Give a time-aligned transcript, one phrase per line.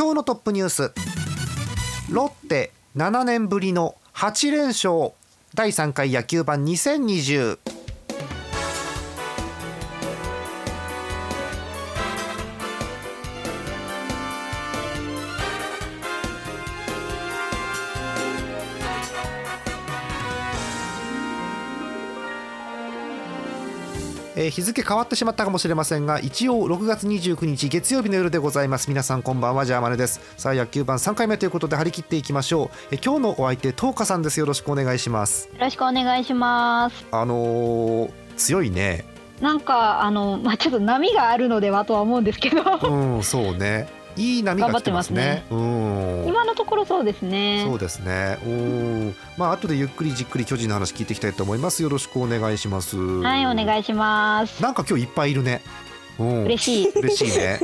[0.00, 0.92] 今日のトップニュース。
[2.10, 5.12] ロッテ7年ぶりの8連勝。
[5.54, 7.58] 第3回野球盤2020
[24.40, 28.88] えー日付変わってしまったかもしれませんが一応6月29日月曜日の夜でございます。
[28.88, 30.18] 皆さんこんばんはジャーマネです。
[30.38, 32.76] さあ野球盤3回目ということで張り切っていきましょう。
[32.90, 34.40] えー今日のお相手東花さんです。
[34.40, 35.50] よろしくお願いします。
[35.52, 37.06] よろしくお願いします。
[37.12, 39.04] あのー強いね。
[39.42, 43.88] なんかあのまあちょっと波があるのではとは思うんですけど、うんそうね
[44.20, 45.44] いい波が来てますね。
[45.50, 46.24] うん。
[46.26, 47.64] 今のところそうですね。
[47.66, 48.38] そうですね。
[48.44, 51.82] うんまあ後でゆっくりじっくり巨人の話聞いていきたいと思います。
[51.82, 52.96] よろしくお願いします。
[52.98, 54.62] はいお願いします。
[54.62, 55.62] なんか今日いっぱいいるね。
[56.18, 56.44] うん。
[56.44, 56.92] 嬉しい。
[56.98, 57.60] 嬉しいね。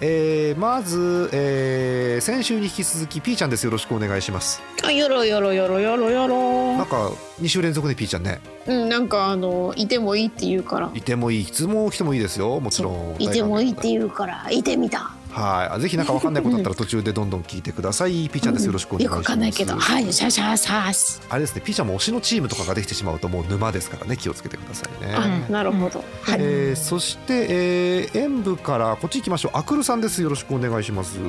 [0.00, 3.64] えー、まず、えー、先週に引き続きピーちゃんです。
[3.64, 4.62] よろしくお願いします。
[4.84, 6.76] あよろよろよろよろよろ。
[6.76, 7.10] なんか
[7.40, 8.40] 2週連続でピーちゃんね。
[8.66, 10.90] うんなんかあのいてもいいって言うから。
[10.94, 11.40] いてもいい。
[11.42, 12.60] いつも来てもいいですよ。
[12.60, 13.16] もちろん。
[13.18, 14.46] いてもいいってう言うから。
[14.50, 15.80] いてみたはい。
[15.82, 18.28] ぜひなんかわかんないことあったら途中でどんどん聞いてください。
[18.32, 18.66] ピーちゃんです。
[18.66, 19.18] よろしくお願いします。
[19.18, 19.76] よくわかんないけど。
[19.76, 20.12] はい。
[20.12, 25.14] シャシャシャシあれですねピーちゃんも推しのチームとかができてしまうともう沼ですからね気をつけてくださいね。
[25.14, 26.02] あなるほど。
[26.22, 26.38] はい。
[26.40, 29.58] えーそして、えー、演舞からこっち行きましょう。
[29.58, 30.22] アクルさんです。
[30.22, 31.16] よろしくお願いします。
[31.16, 31.22] よ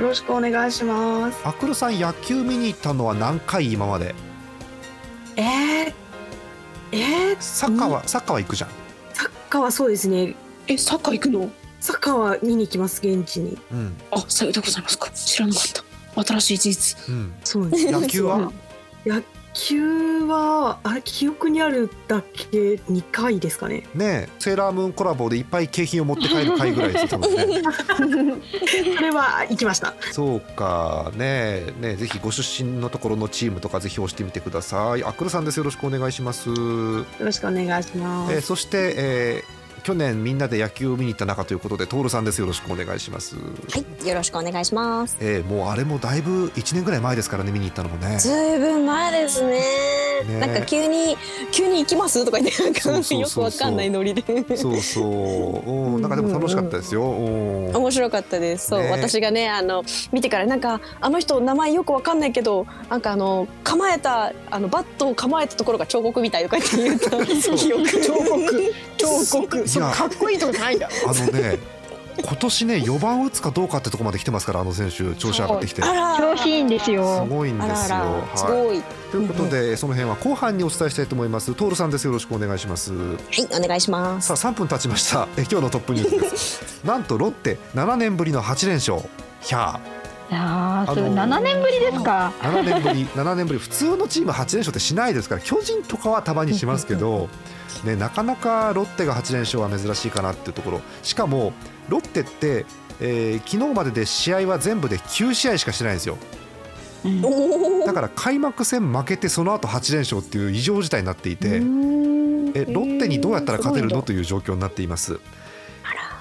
[0.00, 1.38] ろしくお願いします。
[1.44, 4.14] アクルさん野球見に行ったのは何回今まで？
[5.36, 5.92] えー、
[6.92, 8.70] えー、サッカーはサッカーは行くじゃん。
[9.12, 10.34] サッカーはそうですね。
[10.68, 11.50] えサッカー行くの？
[11.80, 13.58] サッカーは見に行きます現地に。
[13.70, 13.96] うん。
[14.10, 15.10] あさようでございますか。
[15.10, 15.62] 知らなかっ
[16.14, 16.24] た。
[16.24, 17.08] 新しい事実。
[17.08, 17.34] うん。
[17.44, 17.90] そうです。
[17.90, 18.52] 野球は？
[19.04, 19.22] 野
[19.58, 22.80] 球はあれ記憶にあるだけ？
[22.88, 23.86] 二回ですかね。
[23.94, 24.28] ねえ。
[24.38, 27.08] セーラームーンコラボでいっぱい景品を持って帰る回ぐらいです。
[27.08, 27.62] 多分ね。
[28.96, 29.94] それは行きました。
[30.12, 31.10] そうか。
[31.14, 31.74] ねえ。
[31.80, 35.04] ねえぜひご出身のところのチームとかぜひ押してみてください。
[35.04, 35.56] アクルさんです。
[35.58, 38.34] よろしくお願いします、よろしくお願いします。
[38.34, 42.40] えーそして、えー去年みんなで野球を見に行った中ということでトールさんです。
[42.40, 43.42] よろしくお願いします、は
[44.02, 45.16] い、よろしくお願いします。
[45.20, 48.18] えーもうあれもだいぶ1年ぐらい前ですからね見に行ったのもね。
[48.18, 49.62] ずいぶん前ですね。
[50.24, 50.40] ね。
[50.40, 51.16] なんか急に
[51.52, 54.56] 急に行きますとか言ってなんかよくわかんないノリで。
[54.56, 55.70] そうそう。
[55.70, 57.76] うんなんかでも楽しかったですよ、うん。
[57.76, 58.66] 面白かったです。
[58.66, 58.90] そう、ね。
[58.90, 67.24] 私がねあの見てからなんかあの人名前よくわかんないけどなんかあの構えたあのバットを構えたところが彫刻みたいとか言って言った
[67.56, 67.86] 記憶。
[68.00, 68.74] 彫刻。
[68.96, 69.90] 彫刻 いや。
[69.90, 70.88] かっこいいとこないんだ。
[71.06, 71.58] あのね
[72.18, 75.82] 今年ね4番打つかどうかってとこまで来てますからあの選手調子上がってきて。
[75.82, 76.16] あら。
[76.16, 77.26] 調子いいんですすよ。
[77.28, 77.96] ごいんですよ。
[77.98, 78.66] はい。
[78.66, 78.82] ごい。
[79.12, 81.54] ということでその辺は後半にお伝えしたいと思います。
[81.54, 82.06] トールさんです。
[82.06, 82.92] よろしくお願いします。
[82.94, 84.34] はいお願いします。
[84.34, 85.28] さあ3分経ちました。
[85.36, 86.80] え今日のトップニュースです。
[86.86, 88.98] なんとロッテ7年ぶりの8連勝。
[89.42, 89.78] ひゃ
[90.28, 92.32] ああ、それあのー七年ぶりですか？
[92.42, 93.60] ー7年ぶり7年ぶり。
[93.60, 97.28] 普通のチーム8連勝ってしないですから巨人とかはたまにしますけど
[97.84, 100.80] ね、なかなかロッテが8連勝は珍しいかなっていうところ。
[101.02, 101.52] しかも
[101.88, 102.66] ロッテって、
[103.00, 106.18] えー昨日までで試合は全部で9試合しかしてないんですよ。
[107.86, 107.92] だ。
[107.92, 114.02] から開幕戦負けてその後8連勝っていう異常事態になっていてえロッテにどうやったら勝てるの？
[114.02, 115.20] という状況になっています。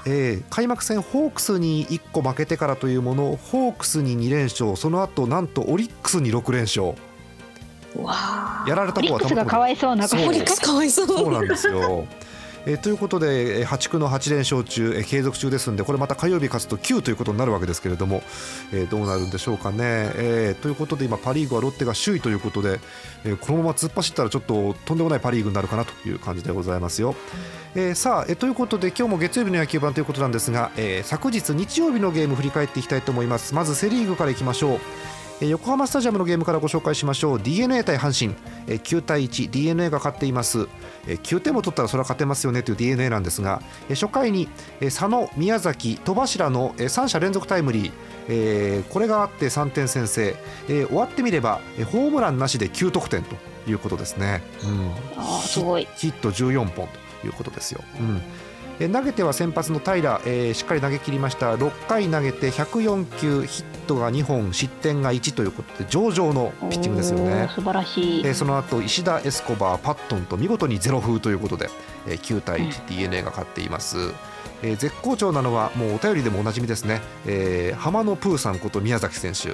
[0.06, 6.94] えー開幕戦ホークスに1個負けてからというものホークスに2連勝その後なんとオリックスに6連勝。
[8.68, 11.08] やられた方は多分クスがかわいそうなそう感じオリックスかわいそう。
[11.08, 12.06] そうなんですよ。
[12.68, 18.24] えーということでえー破竹の8連勝中、えー継続中ですんでこれまた火曜日勝つと9ということになるわけですけれども、
[18.74, 19.78] えーどうなるんでしょうかね、
[20.16, 22.80] えーということで今パ・リーグはロッテが首位ということで、
[23.24, 27.14] えーこのまま突っ走ったらちょっととんでもないパ・リーグになるかなという感じでございますよ。
[27.76, 34.80] えーさあ、えーということで今日も月曜日の野球盤ということなんですが、えー昨日日曜日のゲーム振り返っていきたいと思いますまずセ・リーグからいきましょう。
[35.42, 37.42] えー横浜スタジアムのゲームからご紹介しましょう。
[37.42, 38.38] d n a 対阪神、
[38.68, 40.68] えー9対 1DｅNA が勝っています、
[41.08, 42.64] えー9点も取ったらそれは勝てますよね。
[42.64, 44.48] という d n a なんですが、えー初回に、
[44.80, 47.92] えー佐野、宮崎、戸柱の、え3者連続タイムリー、
[48.30, 50.36] えーこれがあって3点先制、
[50.70, 53.36] えー終わってみれば、えーホームランなしで9得点と
[53.68, 54.42] いうことですね。
[54.64, 54.92] うん。
[55.18, 55.88] あーすごい。
[55.96, 56.88] ヒット14本
[57.22, 57.84] ということですよ。
[58.00, 58.22] うん
[58.80, 59.96] えー投げては先発の平、
[60.26, 61.56] えーしっかり投げ切りました。
[61.56, 67.50] 6回投げて104球ヒットが2本失点が1ということで上々のピッチングですよね。
[67.54, 68.26] 素晴らしい。
[68.26, 71.70] えーその後石田エスコバーパットンと見事にゼロ風ということで、
[72.08, 72.68] えー9対うん。
[72.70, 73.98] 1 d n a が勝っています、
[74.62, 79.50] えー絶好調なのはもうお便りでもおなじみですね、えー浜野プーさんこと宮崎選手、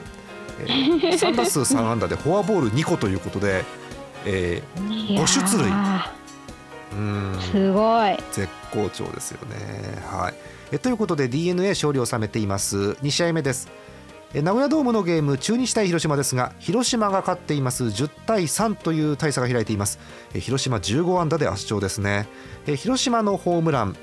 [0.63, 3.63] えー 3打数3安打でフォアボール2個ということで、
[4.25, 5.69] えーご出塁。
[5.69, 6.20] ー
[7.39, 8.17] すごい。
[8.31, 9.55] 絶好調ですよね。
[10.05, 10.33] はい、
[10.71, 12.91] えということで d n a 勝利を収めています。
[13.01, 13.69] 2試合目です。
[14.33, 17.83] 名古屋ドームのゲーム中日対広島ですが広島が勝っています。
[17.85, 19.99] 10対3という大差が開いています。
[20.33, 22.27] 広島15安打で圧勝ですね。
[22.65, 23.95] 広島のホームラン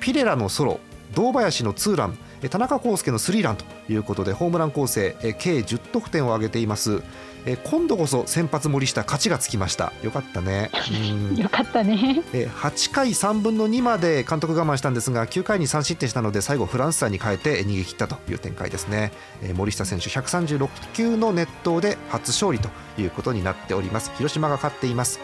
[0.00, 0.80] ピレラのソロ
[1.14, 2.18] 堂林のツーラン
[2.50, 7.02] 田中康介のスリーランということでホームラン構成計10得点を挙げています。
[7.50, 9.94] え今度こそ先発森下勝ちがつきました。
[10.02, 10.70] よかったね。
[10.90, 11.36] うん。
[11.40, 12.22] よかったね。
[12.34, 19.12] えー8回3分の2まで監督我慢したんですが9回に3失点したので最後フランスさんに変えて逃げ切ったという展開ですね、
[19.42, 22.68] えー森下選手136球の熱投で初勝利と
[22.98, 24.10] いうことになっております。
[24.18, 25.18] 広島が勝っています。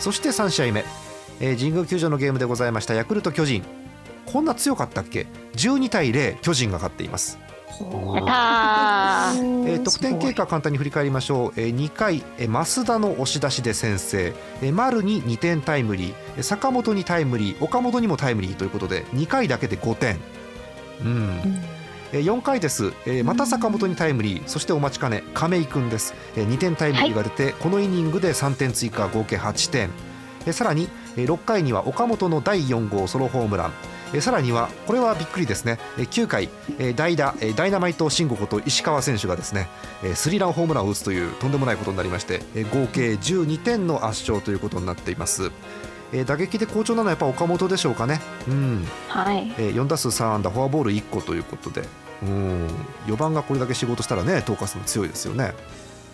[0.00, 0.84] そして3試合目、
[1.38, 3.62] えー神宮球場のゲームでございましたヤクルト巨人。
[4.26, 7.38] こんな強かったっけ？12対0巨人が勝っています
[8.16, 9.68] やったー。
[9.68, 16.14] えー得点経過簡単に振り返りましょう、えー2回、えー増田の押し出しで先制、えー丸に2点タイムリー。
[16.36, 17.64] えー坂本にタイムリー。
[17.64, 20.18] 岡本にもタイムリーということで2回だけで5点、
[21.04, 21.62] うん。
[22.12, 24.42] えー4回です、えーまた坂本にタイムリー。
[24.46, 29.82] そしてお待ちかね亀井君です、え2点タイムリーが出て、このイニングで3点追加合計8点。
[29.82, 30.09] えー
[30.52, 33.72] さらにえー6回には岡本の第4号ソロホームラン。
[34.12, 35.78] えーさらにはこれはびっくりですね。
[35.98, 36.48] えー9回
[36.78, 39.68] えー代打えーダイナマイト慎吾こと石川選手がですね
[40.02, 45.50] えースリーランホームランを打つというとんでもないことになりましてえー合計12点の圧勝ということになっています。
[46.12, 48.20] えー打撃で好調なのはやっぱ岡本でしょうかね。
[48.48, 48.84] うん。
[49.08, 49.52] はい。
[49.58, 51.82] えー4打数3安打フォアボール1個ということで。
[52.22, 52.66] うん。
[53.06, 55.54] 4番がこれだけ仕事したらねトーカスも強いですよね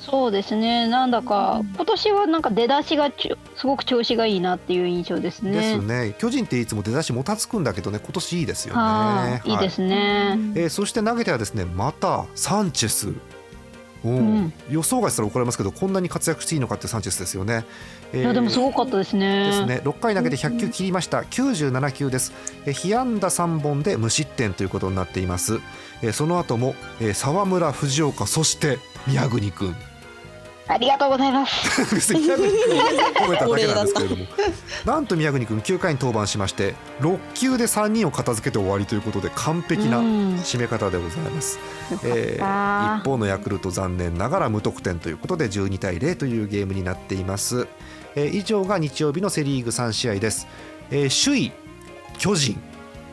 [0.09, 0.87] そうですね。
[0.87, 5.51] なんだか今年はなんか出だしがちょすごく調子がいいなっていう印象ですね。
[5.51, 6.15] ですね。
[6.19, 8.81] 巨人っていつも出だしもたつくんだけどね今年いいですよね。
[8.81, 9.51] はい。
[9.51, 9.55] い。
[9.55, 13.09] いですね、えーそして投げてはですねまたサンチェス、
[14.05, 14.53] うんうん。
[14.71, 17.65] 予想外したら怒られますけどこんなに活躍していいのかってサンチェスですよね。
[18.13, 19.47] えーいやでもすごかったですね。
[19.47, 19.81] ですね。
[19.83, 21.23] 6回投げて100球切りました。
[21.23, 22.33] 97球です、
[22.65, 25.59] えー被安打3本で無失点ということになっています、
[26.03, 29.75] えーその後も、えー沢村藤岡そして宮國君
[30.69, 32.15] ありがとうございます。
[32.15, 34.27] 宮國君を褒めただけなんですけれども
[34.85, 40.35] なんと宮國君9回に登板しまして6球で3人を片付けて終わりということで完璧なうん。
[40.37, 41.59] 締め方でございます。
[42.05, 47.69] えー一方のヤクルト残念ながら無得点ということで12対0というゲームになっています、
[48.17, 50.47] えー以上が日曜日のセ・リーグ3試合です、
[50.91, 51.53] えー首位
[52.19, 52.61] 巨人。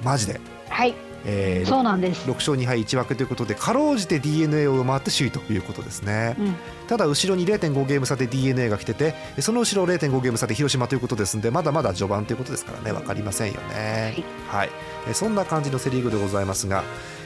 [0.04, 0.40] マジで、
[0.70, 6.56] はいえーそうなんです、6勝2敗1分けということでかろうじて d n a を上回って首位ということですね、うん、
[6.88, 14.16] ただ後ろに0.5ゲーム差で d n a が来ててその後ろ0.5ゲーム差で広島ということですのでまだまだ序盤ということですからね分かりませんよね。
[14.50, 14.70] はい、
[15.08, 16.84] えーそんな感じのセ・リーグでございますが、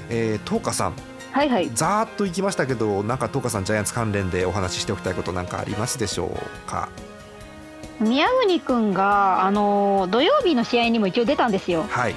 [0.10, 0.94] えー、東花さん。
[1.32, 1.70] はいはい。
[1.74, 6.90] ざーっといきましたけどなんか東花さんジャイアンツ関連でお話ししておきたいことなんかありますでしょうか？
[8.00, 11.84] 宮國君があの土曜日の試合にも一応出たんですよ。
[11.90, 12.16] はい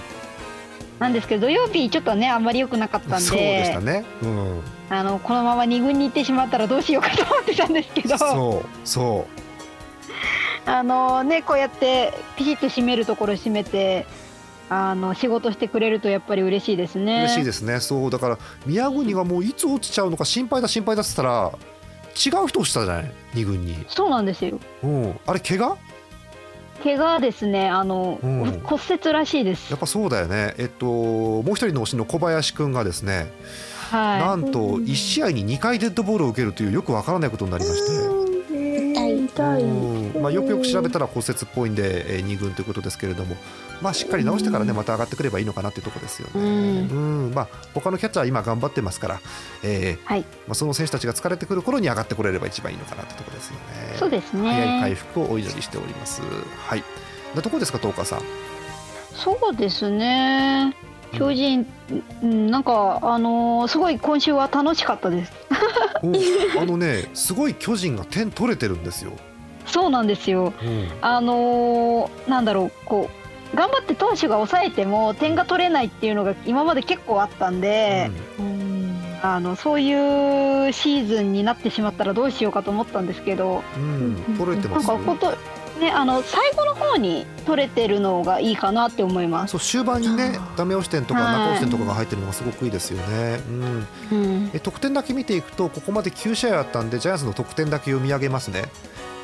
[1.01, 4.05] なんですけど土曜日ちょっとねあんまり良くなかったんでそうでしたね。
[4.23, 4.61] うん。
[4.91, 8.19] あのこのまま2軍に行ってしまったらどうしようかと思ってたんですけど。
[8.19, 9.27] そうそ
[10.67, 14.07] あのねこうやってピシッと締めるところ締めて
[14.69, 17.21] あの仕事してくれるとやっぱり嬉しいですうね。
[17.23, 17.81] 嬉しいですね。
[17.81, 21.51] そうだから宮国がもういつ落ちちゃうのか心配だ心配だっつったら
[22.11, 23.13] 違う人落ちたじゃない？
[23.35, 23.75] 二軍に。
[23.89, 24.61] そうなんですよ。
[24.83, 25.21] うん。
[25.27, 25.79] あれ怪我？
[26.83, 28.61] 怪我ですねあの、うん。
[28.63, 29.71] 骨折らしいです。
[29.71, 29.81] やっ。
[29.81, 30.55] ぱそうだよね。
[30.59, 33.31] えっともう一人の推しの小林くんがですね、
[33.93, 38.31] なはんと1試合に2回デッドボールを受けるというよくわからないことになりまして。
[39.31, 39.63] 痛い。
[39.63, 39.90] うん
[40.21, 43.37] まあ、よくよく調べたら骨折っぽいんで、えー、2軍ということですけれども、
[43.81, 46.33] まあ、しっかり直してからねまた上がってくればいいのかなっていうところですよね。
[46.35, 46.89] うん
[47.27, 49.21] うんまあ、他のキャッチャー今頑張ってますから、
[49.63, 53.61] えーはいまあ、その選手たちが疲れてくる頃に上がってこれれば一番いいのかなってところですよね。
[53.97, 53.99] い。
[53.99, 54.97] そうです早い回ね。
[54.97, 56.23] 復をお祈りしております。
[56.67, 56.85] はい。
[57.35, 58.23] なとこですか、東川さん？
[59.15, 60.75] そうですね。
[61.13, 61.67] 巨人、
[62.23, 65.33] うん、なんかあのーすごい今週は楽しかったです。
[66.03, 66.17] うん
[66.59, 69.13] あのね、すごい巨人が点取れてるんですよ。
[69.71, 70.53] そうなんですよ。
[70.63, 73.09] うんあのーなんだろうこ
[73.55, 78.11] う頑張って投手が抑えても点が取れないっていうのが今まで結構あったんで、
[79.23, 84.85] あのそういうシーズンになってしまったらどうしようかと思ったんですけど、うん、うん取れてなます。
[84.85, 85.37] んかこと
[85.81, 89.53] ね、あの最後の方に取れてるのがいいかなって思います。
[89.53, 93.41] そう終盤にねダメ押し点とかはい中押し点とかが入ってるのがすごくいいですよね。
[93.49, 98.65] うんうん、え得点だけ見ていくとここまで9試合あったんでジャイアンツの得点だけ読み上げますね、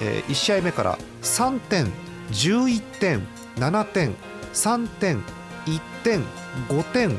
[0.01, 1.87] え1試合目から3点
[2.31, 3.27] 11点
[3.57, 4.15] 7点
[4.53, 5.23] 3点
[5.67, 6.23] 1点
[6.69, 7.11] 5点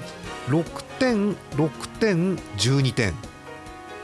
[0.48, 1.70] 6点6
[2.00, 3.14] 点12点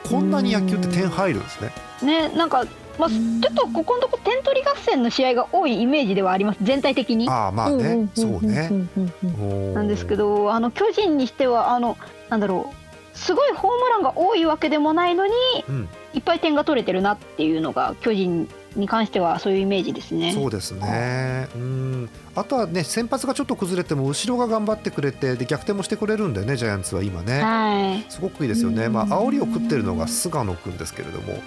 [0.09, 1.71] こんなに野球って点入るんですね
[2.03, 2.65] ね、なんか、
[2.99, 6.59] まあ、ちょっとここのとこ点取り合戦の試合が多いイメージではあります。
[6.61, 7.29] 全体的に。
[7.29, 11.97] ああまあねそうねうんなんですけど、あの巨人にしては、あの、
[12.29, 13.17] なんだろう。
[13.17, 15.33] すごいホームランが多いわけでもないのに、
[15.69, 20.33] うんいっぱい点が取れてるなっていうのが巨人に関してはそういうイメージですね。
[20.33, 21.47] そうですね。
[21.55, 22.09] うん。
[22.35, 27.41] あとはね先発がちょっと崩れても後ろが頑張ってくれてで逆転もしてくれるんでねジャイアンツは今ね。
[27.41, 28.11] はい。
[28.11, 31.39] すごくいいですよね、まあ煽りを食ってるのが菅野君ですけれども、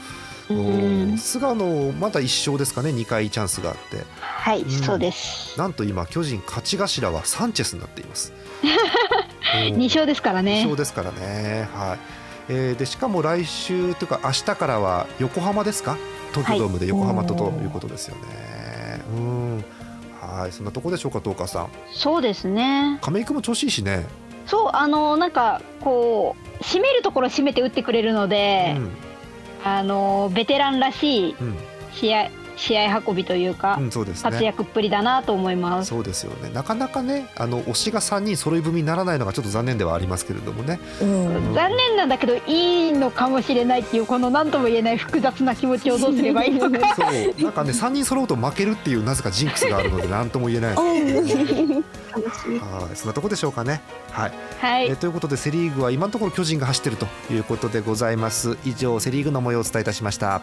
[0.48, 0.54] う
[1.14, 4.04] ん菅野まだ1勝ですかね2回チャンスがあって。
[4.20, 4.70] はい、うん。
[4.70, 5.58] そうです。
[5.58, 8.32] なんと今巨人勝ち頭はサンチェスになっています。
[9.76, 10.76] 二勝ですから2ね勝。
[10.76, 11.68] ですからね。
[11.74, 11.98] はい、
[12.48, 15.96] えーでしかも来週というか明日からは横浜ですか？
[16.32, 19.64] 東京ドームで横浜とということですよね、うん。
[20.20, 20.52] はい。
[20.52, 21.68] そんなとこでしょうか東川さん。
[21.92, 22.98] そうですね。
[23.02, 24.04] 亀井君も調子いいしね、
[24.46, 28.90] そう、あの、なんか、こう、締めるところ締めて打ってくれるので、うん。
[29.64, 31.56] あの、ベテランらしいうん
[32.56, 35.88] 試合、運びというか、うん、そうです活ね躍っぷりだなと思います。
[35.90, 36.50] そうですよね。
[36.52, 40.80] なかなかねあの推しが3人揃い踏みにならないのがちょっと残念ではありますけれどもね。
[41.00, 41.54] うん。
[41.54, 46.78] 残念なんだけどいいのかもしれないっていうこの何とも言えない複雑な気持ちをどうすればいいのか。
[46.96, 47.42] そう。
[47.42, 50.82] なんかね3人揃うと負けるっていうなぜかジンクスがあるので何とも言えないは
[52.92, 52.96] い。
[52.96, 53.82] そんなとこでしょうかね。
[54.10, 54.86] はい、はい。
[54.88, 58.56] えーということでセ・リーグは今のところ巨人が走ってるということでございます。
[58.64, 60.42] 以上セ・リーグの模様をお伝えいたしました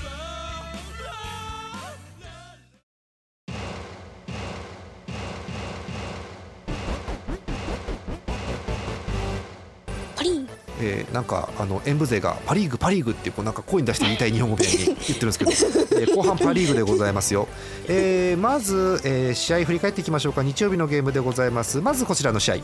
[10.81, 17.47] えーなんかあの演舞勢がパ・リーグ、パ・リーグっていうこうなんか声に出して言いたい日本語みたいに 言ってるんですけど、えー後半パ・リーグでございますよ、
[17.87, 20.43] えーまず、えー試合振り返っていきましょうか。
[20.43, 21.79] 日曜日のゲームでございます。
[21.81, 22.55] まずこちらの試合、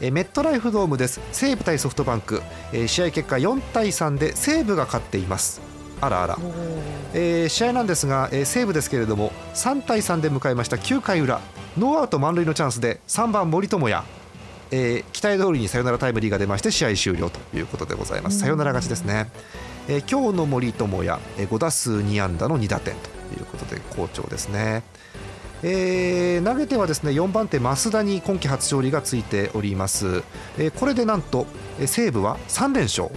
[0.00, 1.20] えーメットライフドームです。
[1.32, 5.60] 西武対ソフトバンク、えー試合結果4対3で西武が勝っています。
[6.00, 6.38] あらあら、
[7.14, 11.40] えー試合なんですが、えー西武ですけれども3対3で迎えました9回裏。
[11.78, 14.02] ノーアウト満塁のチャンスで3番森友哉
[14.70, 18.38] えー期待通りにサヨナラタイムリーが出まして試合終了ということでございます。
[18.38, 19.30] サヨナラ勝ちですね。
[19.88, 24.82] えー今日の森友哉、えー5打数2安打の2打点ということで好調ですね。
[25.62, 30.22] えー投げてはですね4番手増田に今季初勝利がついております。
[30.58, 31.46] えーこれでなんと、
[31.78, 33.08] えー西武は3連勝。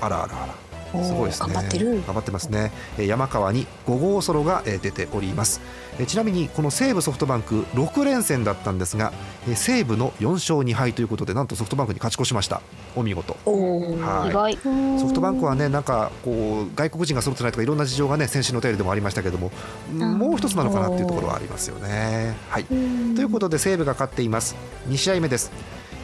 [0.00, 0.67] あらあらあら。
[0.92, 1.52] すごいですね。
[1.54, 2.72] 頑張ってる頑張ってますね。
[2.98, 5.60] えー山川に5号ソロがえー出ております。
[5.98, 9.12] えーちなみにこの西武ソフトバンク6連戦だったんですが、
[9.46, 12.60] えー西武の4勝2敗ということでなんとソフトバンクに勝ち越しました。
[12.96, 13.36] お見事。
[13.44, 14.58] はい
[14.98, 19.50] ソフトバンクはねなんかこう外国人が揃ってないとかいろんな事情がね先週のお便りでもありましたけども
[19.92, 22.34] もう一つなのかなっていうところはありますよね。
[22.48, 24.56] はい、ということで西武が勝っています
[24.88, 25.50] 2試合目です。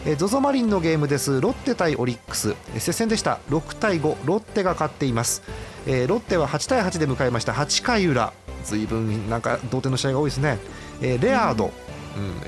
[0.07, 1.41] えー ZOZO マリンのゲームです。
[1.41, 2.55] ロッテ対オリックス。
[2.75, 3.39] えー接戦でした。
[3.51, 5.43] 6対5ロッテが勝っています、
[5.87, 7.53] えーロッテは8対8で迎えました。
[7.53, 8.33] 8回裏。
[8.65, 10.59] ずいぶんなんか同点の試合が多いですね、
[11.03, 11.71] えーレアード、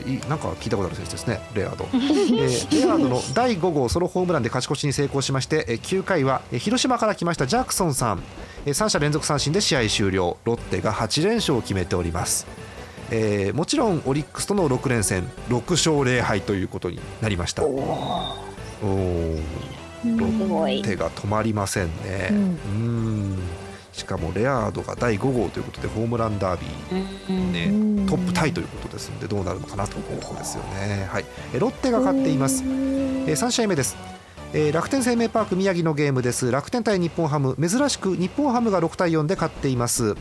[0.06, 1.86] うん、いいなんか聞いたことある選手ですね、レアード。
[1.92, 3.88] えーレアードの第5号。
[3.88, 7.46] ソロホームランで勝ち越しに成功しまして、えー9回はえー広島から来ました。
[7.46, 8.22] ジャクソンさん、
[8.66, 12.46] え3者連続三振で試合終了、ロッテが8連勝を決めております。
[13.10, 17.64] えーもちろんオリックスとの6連戦、6勝0敗ということになりました。
[17.64, 19.42] おー
[20.04, 22.28] ロすごいッテが止まりませんね。
[22.30, 23.38] うん
[23.92, 31.08] しかもレアードが第5号ということでホームランダービーね、トップタイということですのでどうなるのかなというところですよね。
[31.10, 32.62] はい、えロッテが勝っています。
[32.62, 33.96] えー、3試合目です。
[34.58, 36.50] えー楽天生命パーク宮城のゲームです。
[36.50, 37.54] 楽天対日本ハム。
[37.56, 40.14] 珍しく日本ハムが6対4で勝っています、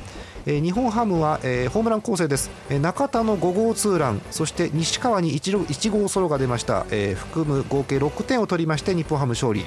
[0.45, 4.21] えー日本ハムは、えーホームラン構成です、えー中田の5号ツーラン。
[4.31, 9.63] そして西川に 1, 1号ソロが出ました、えー含む合計6点を取りまして日本ハム勝利。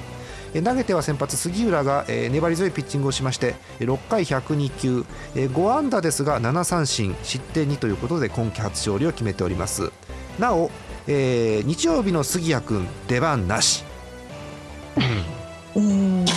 [0.63, 5.03] 投げては先発杉浦が、え粘り強いピッチングをしまして6回102球、
[5.35, 7.15] え5安打ですが7三振。
[7.23, 9.91] 失点2ということで今季初勝利を決めております。
[10.37, 10.69] なお、
[11.07, 13.83] えー日曜日の杉谷君出番なし、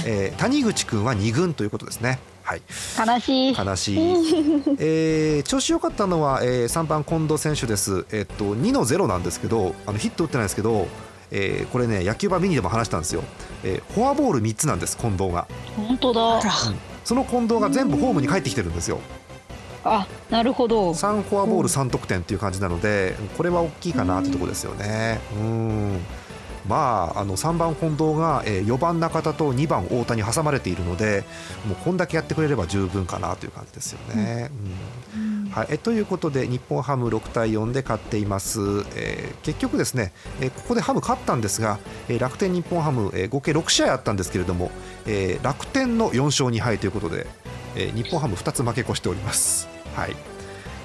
[0.06, 2.18] えー谷口君は2軍ということですね。
[2.42, 2.62] はい。
[2.98, 3.56] 悲しい。
[3.56, 3.98] 悲しい、
[4.78, 10.88] えー調子良かったのは、えー3番近藤選手です、えっと2の0なんですけどあのヒット打ってないんですけど、
[11.30, 13.22] えーこれね野球場見にでも話したんですよ、
[13.62, 15.46] えーフォアボール3つなんです近藤が。
[15.76, 16.38] 本当だ。
[16.38, 16.50] あら
[17.04, 19.00] その近藤が全部ホームに帰ってきてるんですよ。
[19.84, 20.92] あ、なるほど。
[20.92, 25.20] 3フォアボール3得点っていう感じなのでこれは大きいかなってところですよね。
[25.36, 26.00] うん
[26.68, 31.24] まあ、あの3番近藤が、えー4番中田と2番太田に挟まれているので
[31.66, 34.50] もうこんだけやってくれれば十分かなという感じですよね。
[35.14, 35.50] うん。
[35.50, 38.60] はい、えということで日本ハム6対4で勝っています、
[38.94, 41.78] えー結局ですね、えーここでハム勝ったんですが、
[42.08, 44.70] えー楽天日本ハム、えー合計6試合あったんですけれども、
[45.06, 47.26] えー楽天の4勝2敗ということで、
[47.76, 49.68] えー日本ハム2つ負け越しております。
[49.94, 50.16] はい。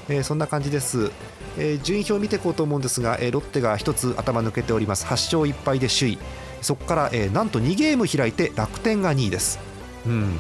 [0.10, 1.12] えーそんな感じです、
[1.58, 5.06] えー順位表を見ていこうと思うんですが、えーロッテが1つ頭抜けております。
[5.06, 6.18] 8勝1敗で首位。
[6.62, 9.60] そこから、えーなんと2ゲーム開いて楽天が2位です、
[10.06, 10.36] うん。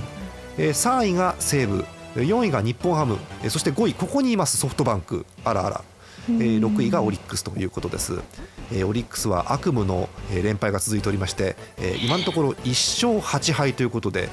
[0.57, 1.86] えー3位が西武。
[2.15, 3.17] 4位が日本ハム。
[3.43, 4.57] えーそして5位ここにいます。
[4.57, 5.25] ソフトバンク。
[5.43, 5.83] あらあら、
[6.29, 8.19] えー6位がオリックスということです、
[8.71, 14.29] えーオリックスは悪夢のえー連敗が続いておりまして、えー今のところ1勝8敗ということで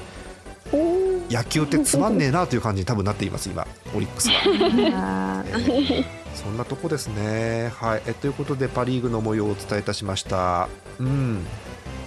[1.29, 3.65] 野球ってつまんねえなという感じに多分なっています今。
[3.95, 4.41] オリックスは。
[5.43, 7.71] あえーそんなとこですね。
[7.75, 10.67] はい、えということでパ・リーグの模様をお伝えいたしました。
[10.99, 11.45] うん、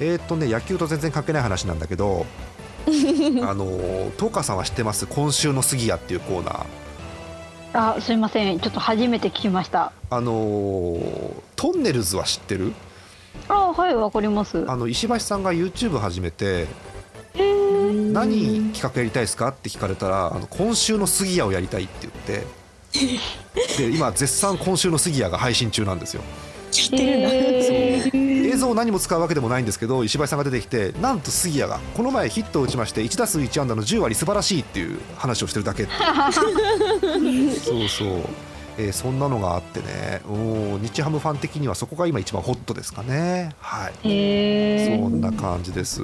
[0.00, 2.26] えーっとね野球と全然関係ない話なんだけど、
[2.86, 5.06] あのー東川さんは知ってます？
[5.06, 6.66] 今週の杉谷っていうコーナー。
[7.96, 8.60] あ、すいません。
[8.60, 9.92] ちょっと初めて聞きました。
[10.10, 12.72] あのートンネルズは知ってる？
[13.48, 14.64] あ、はい、わかります。
[14.68, 16.66] あの石橋さんが YouTube 始めて
[17.34, 19.48] えー、何企画やりたいですか？
[19.48, 22.57] って聞かれたらあの今週の杉谷をやりたいって言って。
[23.76, 26.22] で今絶賛今週の杉谷が配信中なんですよ。
[26.22, 38.08] やってるんだ、えー映像を何も使うわけでもないんですけど石橋さんが出てきてなんと杉谷がこの前ヒットを打ちまして1打数1安打の10割素晴らしいっていう話をしてるだけそうそう、
[38.78, 40.22] えーそんなのがあってね。
[40.28, 43.54] お日ハムファン的にはそこが今一番ホットですかね。
[43.60, 44.08] はい。
[44.08, 45.02] へー。
[45.02, 46.00] そんな感じです。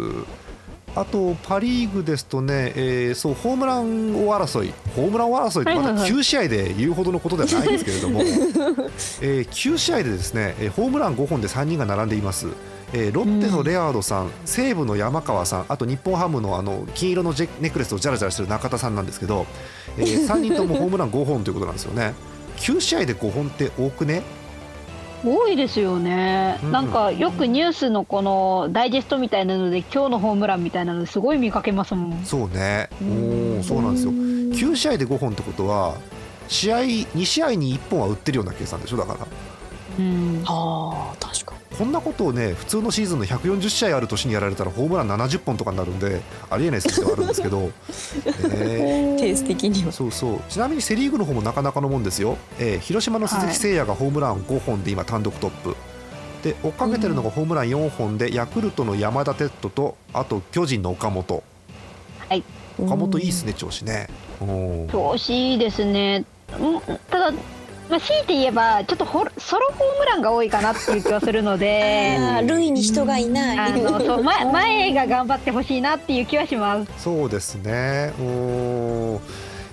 [0.97, 8.21] あとパ・リーグですとね、えーそうホームラン王争い、ホームラン王争いってまだはいはいはい9試合で言うほどのことではないんですけれども、
[9.21, 12.47] えー9試合でですね、えーホームラン5本で3人が並んでいます。
[12.93, 19.47] えーロッテのレアードさん、西武の山川さん、あと日本ハムのあの金色のジェネックレスをジャラジャラしてる中田さんなんですけど、
[19.99, 22.15] え3人ともホームラン5本ということなんですよね。
[22.59, 24.23] 9試合で5本って多くね？
[25.25, 26.73] 多いですよね、うん。
[26.73, 32.25] なんかよくニュースのこのダイジェストみたいなので今日のホームランみたいなのすごい見かけますもん。
[32.25, 34.13] そうね、おーそうなんですよ。
[34.13, 35.97] 9試合で5本ってことは
[36.49, 39.27] 試合2試合に1本は打ってるような計算でしょだから。
[39.99, 40.43] うん。
[40.47, 47.69] あー確かこんなことをね普通のシーズンの140試合ある年にやられたらホームラン70本とかになるんでありえない数字ではあるんですけど、ね
[49.15, 49.93] にペース的には。
[49.93, 50.41] そうそう。
[50.49, 55.77] ちなみにセ・リーグの方もなかなかのもんですよ、えー広島の鈴木誠也がホームラン5本で今単独トップ。
[56.43, 61.43] で追っかけてるのがホームラン4本で、ヤクルトの山田哲人とあと巨人の岡本。
[62.79, 64.09] 岡本いいっすね調子ね。
[64.91, 66.25] 調子いいですね。
[66.61, 67.33] うんただ
[67.91, 76.91] まあ、強いて言えばちょっとホロソロホームランが多いかなっていう気がするので あー塁に人がいないあのそう前 前が頑張ってほしいなっていう気はします。
[76.99, 79.21] そうですねおー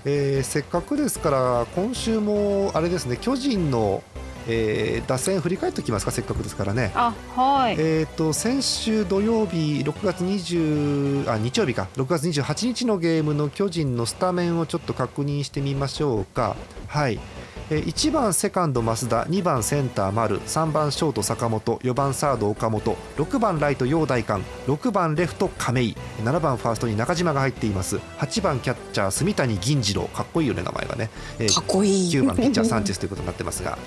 [0.04, 4.02] えーせっかくですから今週もあれですね巨人の、
[4.48, 7.76] えー打線振り返っておきますかせっかくですからねあはい。
[7.78, 16.56] えー、と先週土曜日6月20あ日曜日か6月28日のゲームの巨人のスタメンをちょっと確認してみましょうか。
[16.88, 17.41] はいえー
[17.80, 33.78] 1番セカンド増田2番センター丸3番ショート坂本4番サード岡本6番ライト陽大館6番レフト亀井7番ファーストに中島が入っています8番キャッチャー住谷銀次郎かっこいいよね名前がね、えーかっこいい9番ピッチャーサンチェスということになってますが、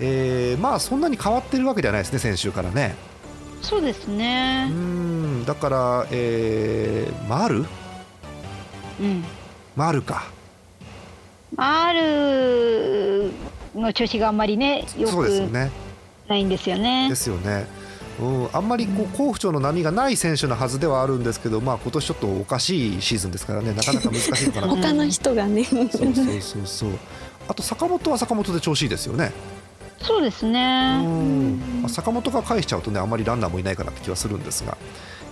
[0.00, 2.96] えーまあそんなに変わってるわけではないですね先週からね。
[3.62, 4.68] そうですうね。
[4.68, 7.64] んだから、えー、丸？
[9.00, 9.24] うん。
[9.76, 10.26] 丸か
[11.60, 13.32] R
[13.74, 15.70] の調子があんまりねよそうですよくね
[16.28, 17.08] ないんですよね。
[17.08, 17.16] で。
[17.16, 17.66] すよね、
[18.20, 24.68] うん、あんまりこう好不調の波がない選手のはずではあるんですけど、まあ今年ちょっとおかしいシーズンですからねなかなか難しいのかな。
[24.76, 25.64] 他の人がね。
[25.64, 26.90] そうそうそうそう。
[27.48, 29.32] あと坂本は坂本で調子いいですよね、
[30.02, 31.02] そうですうね。
[31.02, 31.82] ん。
[31.82, 34.76] まあ坂本が返しちゃうとねあんまりランナーもいないかなって気はするんですが、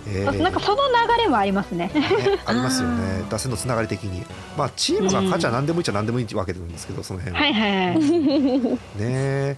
[0.07, 0.41] えー。
[0.41, 1.91] なんかその流れもありますね。
[1.93, 2.03] ね
[2.45, 3.23] ありますよね。
[3.29, 4.25] 打線のつながり的に。
[4.57, 7.41] まあチームが勝ちゃ何でもいいっちゃ何でもいいわけなんですけどその辺は。
[7.41, 8.79] はいはいはい。
[9.01, 9.57] ね。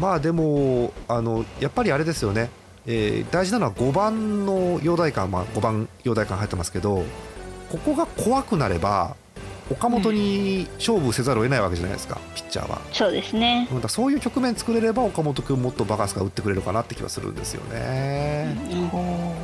[0.00, 2.50] まあでもあのやっぱりあれですよね、
[2.86, 7.04] えー大事なのは5番の陽大館、まあ、5番陽大館入ってますけど
[7.70, 9.16] ここが怖くなれば
[9.70, 12.80] 岡本に勝負せざるを得ないわけじゃないですか、ピッチャーは。
[12.92, 13.66] そうですね。
[13.72, 18.54] うんだそういう局面作れれば岡本君もっとバカスカ打ってくれるかなって気はするんですよね。
[18.92, 19.43] はい、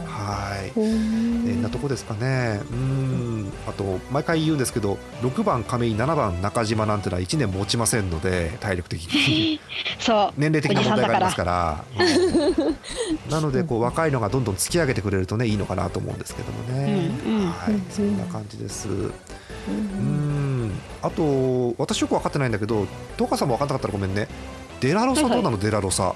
[0.76, 2.60] えーなとこですかね。
[2.70, 3.52] うん。
[3.66, 9.60] あと毎回言うんですけど6番亀井7番中島なんてのは1年持ちませんので体力的に。
[9.98, 10.40] そう。
[10.40, 13.30] 年齢的な問題がありますから、うん。
[13.30, 18.88] なのでこう若いのがどんどん突き上げてくれるとねいいのかなと思うんですけどもね、うんうんはい、そんな感じです。
[18.88, 20.72] うん。
[21.02, 24.28] あと私よく分かってないんだけど東川さんも分かんなかったらごめんね。
[24.80, 26.14] デラロサどうなの、デラロサ。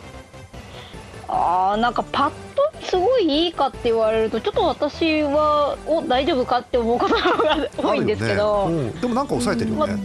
[1.29, 2.44] ああなんかパッと
[2.85, 8.75] すごいいいかって言われるとちょっと私はお大丈夫かって思うことの方が多いんですけど、ね。
[8.75, 9.01] うん。
[9.01, 9.97] でもなんか抑えてるよね、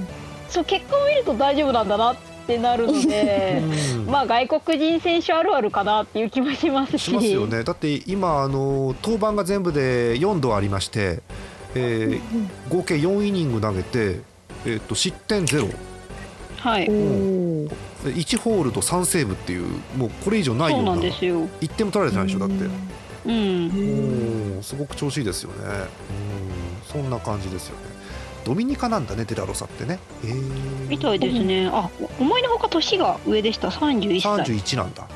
[0.49, 2.15] そう結果を見ると大丈夫なんだなっ
[2.47, 3.61] てなるので
[3.95, 4.05] うん。
[4.07, 7.05] まあ外国人選手あるあるかなっていう気もしますし。
[7.05, 7.63] しますよね。
[7.63, 11.21] だって今あの登板が全部で4度ありまして、
[11.75, 14.21] えー合計4イニング投げて、
[14.65, 15.67] えー、と失点ゼロ
[16.59, 16.89] はい。
[16.89, 17.69] おー
[18.03, 19.67] で1ホールド3セーブっていう
[19.97, 21.47] もうこれ以上ないよそううななんですよ。
[21.61, 22.65] 1点も取られてないでしょだって。
[23.25, 23.33] うん。
[24.55, 24.63] うん。
[24.63, 25.55] すごく調子いいですよね。
[25.65, 26.59] うん
[26.91, 27.83] そんな感じですよね。
[28.45, 29.99] ドミニカなんだねデラロサってね。
[30.23, 30.87] えー。
[30.87, 31.69] みたいですね。
[31.71, 33.69] あ思いのほか年が上でした。
[33.69, 34.45] 31歳。
[34.45, 35.07] 31なんだ。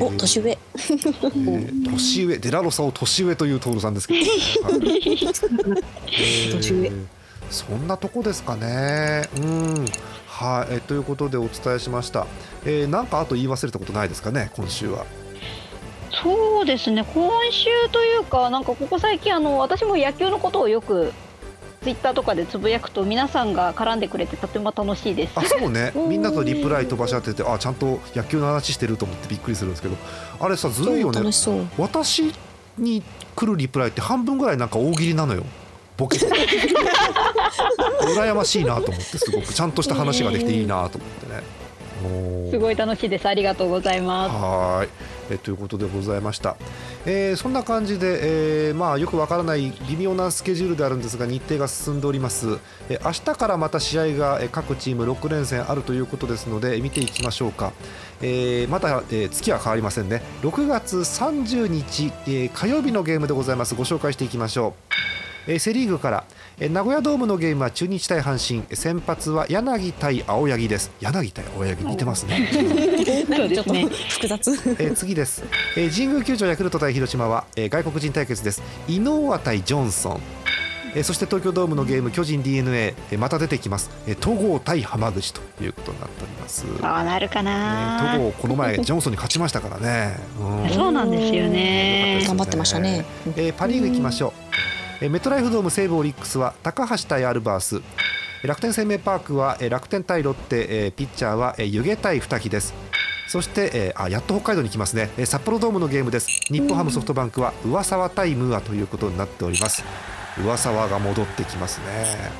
[0.00, 0.50] お年上。
[0.50, 1.90] えー。
[1.90, 2.38] 年上。
[2.38, 4.20] デラロサを年上という徹さんですけど、
[6.52, 6.92] 年上。
[7.50, 9.28] そんなとこですかね。
[9.36, 9.86] うん
[10.34, 12.26] はい、えーということでお伝えしました、
[12.64, 15.06] えーなんかあと言い忘れたことないですかね今週は。
[16.10, 17.04] そうですね。
[17.14, 21.12] 今週というかなんかここ最近あの私も野球のことをよく
[21.82, 25.32] ツイッターとかでつぶやくと皆さんが絡んでくれてとても楽しいです。
[25.36, 25.92] あそうね。
[26.08, 29.96] みんなとリプライ飛ばし合っててあちゃんと野球の話してると思ってびっくりするんですけど。
[30.40, 31.20] あれさずるいよね。
[31.78, 32.32] 私
[32.76, 33.02] に
[33.36, 35.44] 来るリプライって半分ぐらいなんか大喜利なのよ
[35.96, 36.26] ボケて。
[38.02, 39.52] 羨ましいなと思ってすごく。
[39.52, 41.42] ちゃんとした話ができていいなと思ってね。
[42.50, 43.26] すごい楽しいです。
[43.26, 44.34] ありがとうございます。
[44.34, 44.88] はーい。
[45.30, 46.56] えということでございました、
[47.06, 57.72] えーそんな感じで、えーまあ、よくわからない微妙なスケジュールであるんですが日程が進んでおります、えー明日からまた試合が、えー各チーム6連戦あるということですので見ていきましょうか、
[58.20, 60.22] えーまだ、えー月は変わりませんね。
[60.42, 63.74] 6月30日、えー火曜日のゲームでございます。
[63.74, 64.72] ご紹介していきましょう、
[65.46, 66.24] えーセ・リーグから。
[66.58, 68.64] えー名古屋ドームのゲームは中日対阪神。
[68.76, 70.90] 先発は柳対青柳です。
[71.00, 72.48] 柳対青柳似てますね。
[72.52, 72.60] そ
[73.44, 74.52] うですね複雑。
[74.52, 75.42] えー次です、
[75.76, 78.62] えー神宮球場ヤクルト対広島は、えー外国人対決です。
[78.88, 80.20] 井上対ジョンソン、
[80.94, 90.70] えーそして東京ドームのゲーム巨人 d n a えーまた出てきます、えー戸郷対浜口ということになっております、ね、そうなるかな、戸郷この前ジョンソンに勝ちましたからね、うん。
[90.70, 92.24] そうなんですよね。
[92.26, 93.04] 頑張ってましたね。
[93.36, 97.82] えーパ・リーグ行きましょう、えーメトライフドーム西武オリックスは高橋対アルバース。
[98.42, 102.74] 楽天生命パークは楽天対ロッテ、ピッチャーは湯気対二木です。
[103.26, 106.28] そして、あやっと北海道に来ますね、札幌ドームのゲームです。
[106.50, 109.84] 日本ハムソフトバンクは上沢対ムーアということになっております。
[110.42, 111.84] 上沢が戻ってきますね。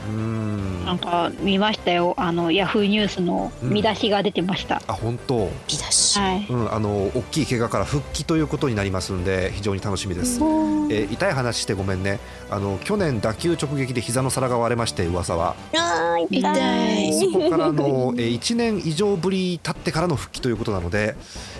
[0.08, 0.84] うん。
[0.84, 2.14] なんか見ましたよ。
[2.16, 5.48] あのヤフーニュースの見出しが出てました、あ本当。
[5.68, 6.18] 見出し。
[6.18, 6.46] はい。
[6.48, 12.18] うん、あの大きい怪我から復帰ということになりますので非常に楽しみです、えー痛い話してごめんね。
[12.50, 15.54] あの去年打球直撃で膝の皿が割れまして噂は。
[16.30, 17.12] 痛い。
[17.12, 21.14] そこからの、えー1年以上ぶり経ってからの復帰ということなので、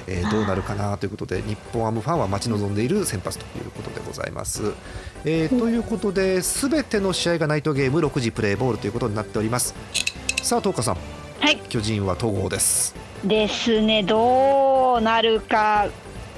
[0.09, 4.73] えーどうなるかなということで日本ハムファンは待ち望んでいる先発ということでございます。
[5.27, 9.75] えーということで全ての試合がナイトゲーム6時プレーボールということになっております。
[10.43, 10.97] さあ東花さん。
[11.41, 11.57] はい。
[11.69, 12.95] 巨人は統合です。
[13.25, 14.03] ですね。
[14.03, 15.89] どうなるか、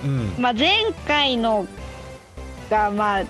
[0.04, 0.34] うん。
[0.38, 1.66] まあ、前回の
[2.70, 3.24] がまあ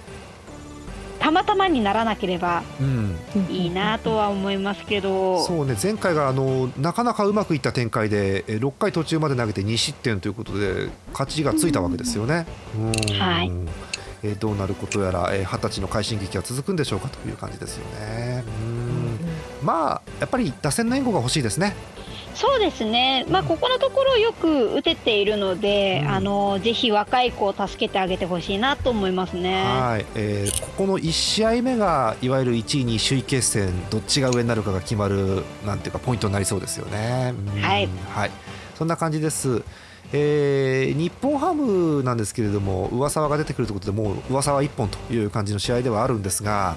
[1.19, 3.17] たまたまにならなければうん、
[3.51, 5.75] いいなとは思いますけど、そうね。
[5.83, 12.47] 前回があのなかなかうまくいった展開でえー6回途中まで投げて2失点ということで勝ちがついたわけですよね。
[12.77, 13.19] うん。
[13.19, 13.51] はい
[14.23, 18.45] えーどうなることやらえー二十歳の快進撃は続くんでしょうかという感じですよね。
[18.47, 19.19] うん
[19.63, 21.75] まあやっぱり打線の援護が欲しいですね。
[22.35, 29.65] そうですね、まあ、ここのところよく打てているので、うんあのぜひ若い子を助けてあげてほしいなと思いますね。
[29.65, 37.35] はい、えーここの1試合目がいわゆる1位に首位決戦どっちが上になるかが決まるなんていうかポイントになりそうですよね。
[37.55, 38.31] うんはいはい、
[38.75, 39.63] そんな感じです。
[40.13, 46.77] えー日本ハムなんですけれども上沢が出てくるということでもう上沢一本という感じの試合ではあるんですが、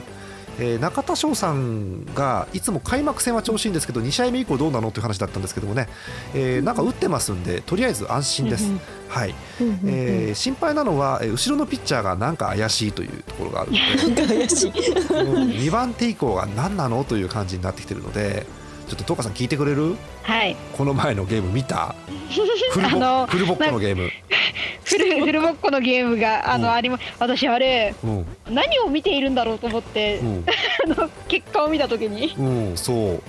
[0.60, 5.88] えー中田翔さんがいつも開幕戦は調子いいんですけど2試合目以降どうなのという話だったんですけどもね、
[6.34, 8.72] えーなんか打ってますんでとりあえず安心です。
[9.08, 9.34] はい
[9.86, 14.72] えー心配なのはえー後ろのピッチャーがなんか怪しいというところがあるのでなんか怪しい。
[14.72, 18.46] 2番手以降が何なのという感じになってきてるので
[18.90, 19.96] ちょっと東花さん聞いてくれる？
[20.24, 20.56] はい。
[20.74, 21.94] この前のゲーム見た？
[22.72, 24.10] フルボあのフルボッコのゲーム、
[24.84, 26.74] フルフルボッコのゲームがあの、うん。
[26.74, 28.26] ありま私あれうん。
[28.50, 30.46] 何を見ているんだろうと思って、うん。
[30.98, 32.34] あの結果を見た時に。
[32.38, 33.22] うん、そう。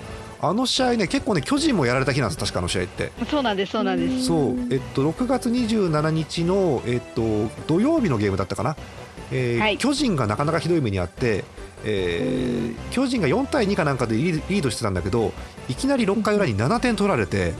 [0.43, 3.13] あの試合ね結構ね巨人もやられた日なんです確かあの試合って。
[3.31, 4.27] そうなんですそうなんです。
[4.27, 4.57] そう。
[4.73, 8.77] えっと6月27日のえっと土曜日のゲームだったかな、
[9.31, 9.77] えーはい。
[9.77, 11.45] 巨人がなかなかひどい目にあって、
[11.85, 15.33] えー巨人が4対2かなんかでリードしてたんだけど
[15.69, 17.55] いきなり6回裏に7点取られて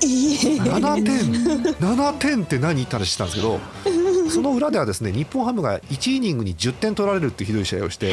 [0.00, 3.60] 7点7点って何って話してたんですけど
[4.30, 8.12] その裏ではですね日本ハムが1イニングに10点取られるってひどい試合をして、え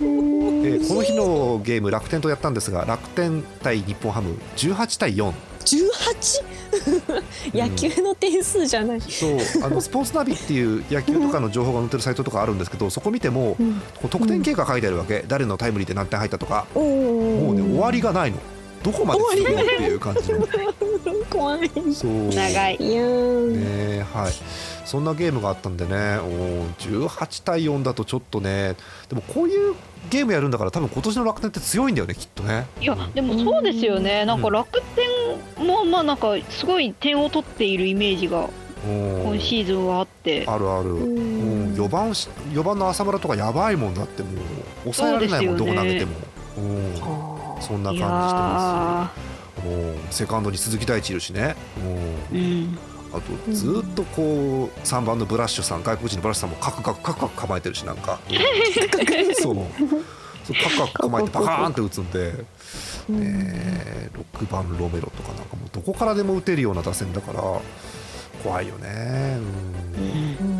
[0.00, 0.88] ー。
[0.88, 5.32] この日のゲーム楽天とやったんですが楽天対日本ハム18対4
[5.66, 7.22] 18?
[7.54, 9.00] 野球の点数じゃない。
[9.00, 9.38] そう。
[9.64, 13.80] あのスポーツナビっていう野球とかの情報が載ってるサイトとかあるんですけどそこ見てもうん。
[14.08, 15.24] 得点経過書いてあるわけ。
[15.26, 16.66] 誰のタイムリーで何点入ったとか。
[16.74, 18.38] おもうね終わりがないの
[18.86, 20.46] どこまでするのっていう感じの。
[21.28, 21.70] 怖い。
[21.92, 22.28] そう。
[22.28, 22.78] 長い。
[22.78, 24.32] ねはい、
[24.84, 28.76] そんなゲームがあったんでね、おー18対4だとちょっとね、
[29.08, 29.74] でもこういう
[30.08, 32.66] ゲームやるんだから、多分今年の楽天って強いんだよね、きっとね。
[32.80, 34.24] いやでもそうですよね。
[34.24, 38.48] なんか楽天もまあなんかすごい点を取っているイメージが
[38.86, 40.44] うん今シーズンはあって。
[40.46, 45.66] あるある、うん、4番し4番の浅村とかやばいもんだって、もう抑えられないもん、ね。
[45.66, 47.35] こ投げても。
[47.74, 49.12] うんそんな感じしてま
[49.62, 49.64] す。
[49.64, 51.56] もうセカンドに鈴木大地いるしね。
[52.32, 52.78] うんーうん
[53.12, 58.18] あとずっとこう3番のブラッシュさん外国人のブラッシュさんもカクカクカクカク構えてるしなんか
[59.40, 59.62] そうそ
[60.52, 62.34] うカクカク構えてパカーンって打つんで、
[63.12, 67.42] えー、6番ロメロとかなんかもうどこからでも打てるような打線だから
[68.42, 69.38] 怖いよね。
[69.96, 70.55] うんね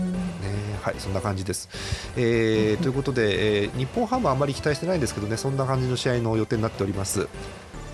[0.86, 1.68] はいそんな感じです。
[2.16, 7.28] えーということで、えー日本ハムはあまり期待してないんですけどねそんな感じの試合の予定になっております。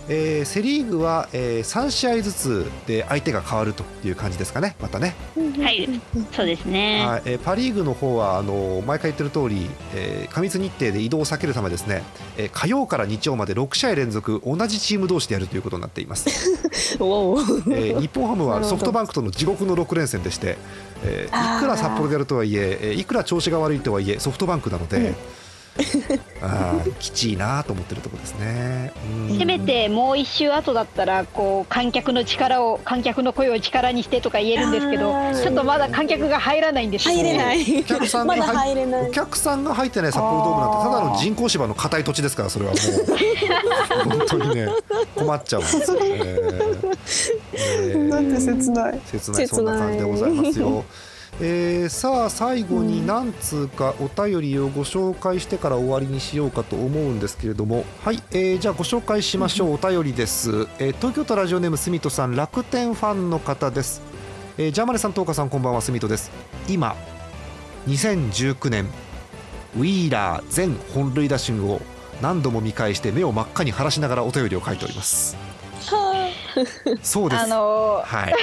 [0.09, 5.15] えーセ・リーグは、え3試合ずつで相手が変わるという感じですかね、またね。
[5.37, 5.89] はい
[6.33, 12.03] そうですねはいえーパ・リーグの方はあの毎回言ってる通り、えー過密日程で移動を避けるためですね、
[12.37, 16.29] えー火曜から日曜まで6試合連続同じチーム同士でやるということになっています。
[16.99, 20.57] えー日本ハムはソフトバンクとの地獄の6連戦でして、
[21.05, 25.15] えーいくら札幌でやるとはいええーいくら調子が悪いとはいえソフトバンクなので、
[26.43, 28.93] あーきちいなと思ってるところですね。
[29.29, 37.81] うんせめてもう一周後だったらこう観客の力を観客の声を力にしてとか言えるんですけどちょっとまだ観客が入らないんですよ入れない。
[37.81, 39.11] お客さんまがだ入れないお。
[39.13, 44.69] 客さんが入ってない札幌ドームなんてただの人工芝の硬い土地ですからそれはもう本当にね
[45.15, 46.07] 困っちゃうんですよね。
[47.55, 49.01] えーなんて切ない。
[49.11, 50.85] 切ないそんな感じでございますよ。
[51.41, 57.85] えーさあ最後に何通かお便りをご紹介してから終わりにしようかと思うんですけれども。
[58.05, 59.75] はい、えーじゃあご紹介しましょう。
[59.75, 64.03] お便りです、えー東京都ラジオネームすみとさん楽天ファンの方です、
[64.59, 66.31] えージャーマネさん東花さんこんばんはすみとです。
[66.69, 66.95] 今
[67.89, 68.87] 2019年
[69.77, 71.81] ウィーラー全本塁打集を
[72.21, 75.37] 何度も見返して目を真っ赤に晴らしながらお便りを書いております。
[75.87, 76.29] は
[77.03, 77.43] そうです。
[77.43, 78.35] あのはい。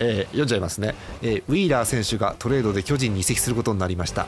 [0.00, 4.26] えー読んじゃいますね、えーウィーラー選手がトレードで巨人に移籍することになりました、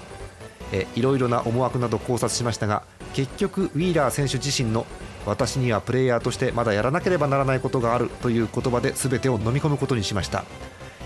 [0.72, 2.83] えーいろいろな思惑など考察しましたが
[3.14, 4.87] 結局ウィーラー選手自身の
[5.24, 10.44] 私にはプレイヤーとしてまだやらなければならないことがあるという言葉で全てを飲み込むことにしました。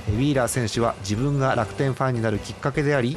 [0.09, 3.17] ウィーラー選手は自分が楽天ファンになるきっかけであり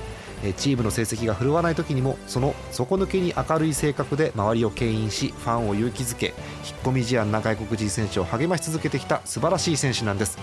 [0.57, 6.35] チームの成績が振るわない時にもその底抜けに明るい性格で周りを牽引しファンを勇気づけ引っ
[6.83, 10.37] 込み思案な外国人選手を励まし続けてきた素晴らしい選手なんです。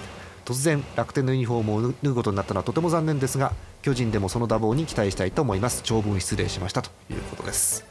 [0.50, 5.82] 突然楽天のユニフォームを脱ぐことになったのはとても残念ですが巨人でもその打棒に期待したいと思います。
[5.84, 7.84] 長文失礼しましたということです。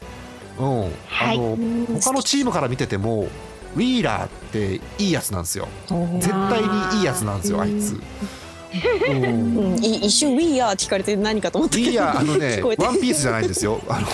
[0.58, 1.38] うん、はい。
[1.38, 1.56] あの
[2.00, 3.28] 他のチームから見てても
[3.76, 5.68] ウィーラーっていいやつなんですよ。
[5.88, 6.60] 絶対
[6.92, 7.98] にいいやつなんですよあいつ、
[9.08, 9.56] うん。
[9.56, 11.92] うん、い一瞬「ウィーアー」って聞かれて何かと思ったウけど。
[11.92, 13.80] ィーラーあ ワンピースじゃないんですよ。
[13.88, 14.06] あの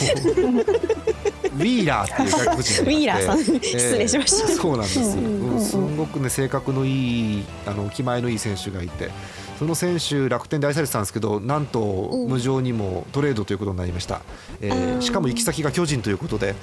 [1.57, 5.61] ウィーラーっていう外国人ウィーラーさん、失礼しました、そうなんです、うんうんうんうん。
[5.61, 9.11] すんごくね性格のいいあの気前のいい選手がいて。
[9.59, 14.21] その選手楽天で愛されてたんですけどなんとうん無情にもトレードということになりました、
[14.61, 15.01] えー。
[15.01, 16.55] しかも行き先が巨人ということで、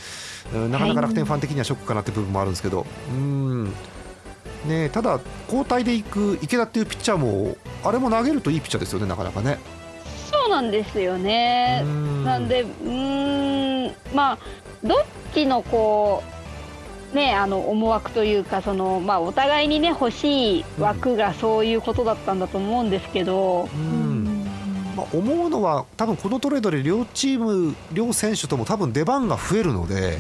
[0.53, 3.73] うんなかなか楽天ファン的にはショックかなって部分もあるんですけど、うん。
[4.67, 9.57] ね、ただ交代でいく池田っていうピッチャーもあれも投げるといいピッチャーですよねなかなかね。
[10.29, 11.81] そうなんですよね。
[11.83, 11.87] う。
[11.87, 12.23] ん。
[12.23, 14.37] なんでうーんまあ
[14.83, 14.97] どっ
[15.33, 16.23] ちのこ
[17.13, 24.45] うねあの思惑というかそのまあお互いにね欲しい枠がそういうことだったんだと思うんですけど、うん。
[24.95, 30.19] まあ、思うのは多分このトレードで両チーム両選手とも多分出番が増えるので、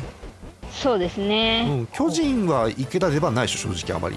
[0.71, 1.81] そうですうね。
[1.81, 4.15] ん、巨人は池田出番ないでしょ正直あまり。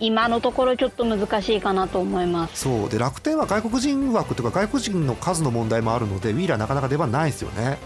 [0.00, 2.62] 今のところちょっと難しいかなと思います。
[2.64, 2.88] そう。
[2.88, 7.72] で楽天は外国人枠というか外国人の数の問題もあるのでウィーラーなかなか出番ないですよね。
[7.72, 7.76] ん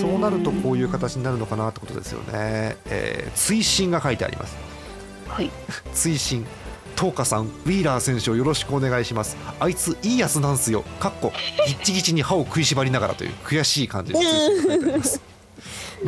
[0.00, 4.56] そうなるとこういう形になるのかなってことですよね、えー追伸が書いてあります。
[5.28, 5.50] はい。
[5.92, 6.46] 追伸。
[6.96, 9.36] 東花さんウィーラー選手をよろしくお願いします。
[9.60, 10.82] あいついいやつなんすよ。
[10.98, 11.32] かっこ
[11.66, 15.20] ギッチギチに歯を食いしばりながらという悔しい感じで書いてあります。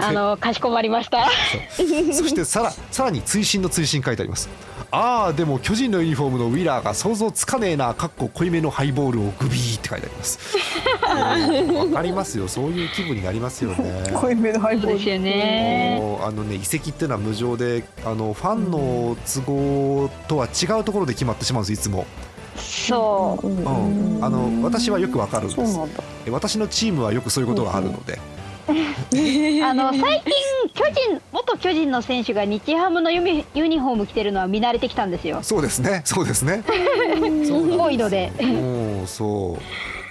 [0.00, 1.28] あのかしこまりました。
[1.76, 4.48] そしてさらさらに追伸の追伸書いてあります。
[4.90, 7.92] ああでも巨人のユニフォームのウィーラーが想像つかねえな。
[7.94, 10.38] かっこ濃いめのハイボールをグビーって書いてあります。
[11.72, 11.92] うん。
[11.92, 12.48] わかりますよ。
[12.48, 14.11] そういう気分になりますよね。
[14.14, 16.18] 濃いめのハイボールですよね。
[16.22, 22.07] あのね移籍っていうのは無情であのファンの都合とは違うところで決まってしまうんですいつも、
[22.57, 23.46] そう。
[23.46, 25.79] うん、あの私はよくわかるんです。
[26.31, 28.18] 私のチームはよくそういうことがあるので、
[28.68, 30.33] あの最近
[30.74, 35.42] 巨人元巨人の選手が日ハムのユニユニフォーム着てるのは見慣れてきたんですよ。
[35.42, 36.02] そうですね。
[36.04, 36.62] そうですね。
[37.46, 38.33] そうなん多いので。
[38.40, 38.46] う
[39.02, 39.59] んそ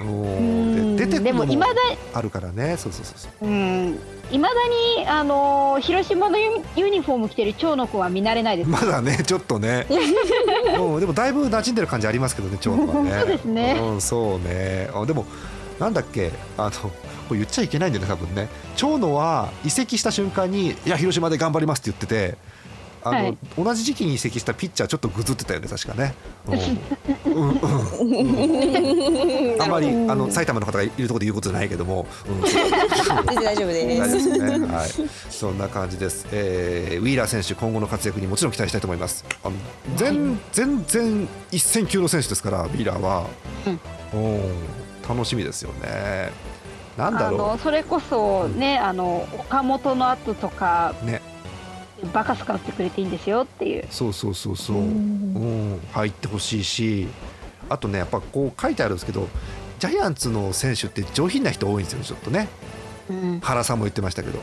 [0.01, 0.03] う。
[0.03, 0.93] ううん。
[0.93, 1.73] んで出てくるのもでもいまだ
[2.13, 2.77] あるからね。
[2.77, 3.47] そうそうそうそう。
[3.47, 3.99] うん。
[4.31, 4.55] いまだ
[4.99, 8.69] にあの広島のユニフォーム着てる長野君は見慣れないです。
[8.69, 9.87] まだねちょっとね、
[10.77, 13.11] うん、でもだいぶ馴染んでる感じありますけどね長野はね。
[13.19, 13.79] そうですね。
[13.81, 14.89] うん、そうね。
[14.93, 15.25] あでも
[15.79, 16.91] なんだっけあの
[17.27, 18.47] これ言っちゃいけないんだよね多分ね。
[18.75, 22.37] 長野は移籍した瞬間に「いや広島で頑張ります」って言ってて
[23.03, 23.37] あの、はい。
[23.57, 26.15] 同じ時期に移籍したピッチャーちょっとぐずってたよね確かね、
[29.59, 32.51] あんまりあの埼玉の方がいるところで言うことじゃないけども、うん、大
[33.55, 34.19] 丈夫大です。
[34.19, 34.59] 丈夫です。
[34.59, 34.67] ね。
[34.67, 34.89] はい、
[35.29, 36.27] そんな感じです。
[36.31, 39.23] えー、ウィーラー選手今後の活躍にもちろん期待したいと思います。
[39.43, 39.55] あの
[39.95, 43.25] 全全然一戦級の選手ですからウィーラーは、
[44.13, 44.39] うん、
[45.07, 46.31] 楽しみですよね。
[46.97, 51.21] なんだあろのそれこそねあの岡本の後とかうね。
[52.13, 53.87] バカスカ打ってくれていいんですよっていう。
[53.89, 54.77] そうそうそうそう。
[54.77, 57.07] うん、入ってほしいし、
[57.69, 59.27] あとねやっぱこう書いてあるんですけど。
[59.79, 62.49] ジャイアンツの選手って上品な人多いんですよねちょっとね
[63.09, 63.39] うん。
[63.41, 64.39] 原さんも言ってましたけど、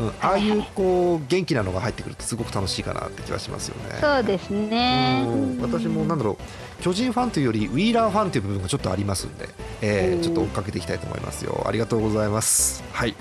[0.00, 3.98] うん、ああいうこう元気なのが入ってくるとすごく楽しいかなって気がしますよね。
[4.00, 5.24] そうですね。
[5.26, 9.48] うん私もなんだろう巨人ファンというよりウィーラーファンという部分がちょっとありますんで、
[9.80, 10.22] えーうん。
[10.22, 11.46] ちょっと追っかけていきたいと思います。
[11.46, 12.84] よありがとうございます。
[12.92, 13.14] はい、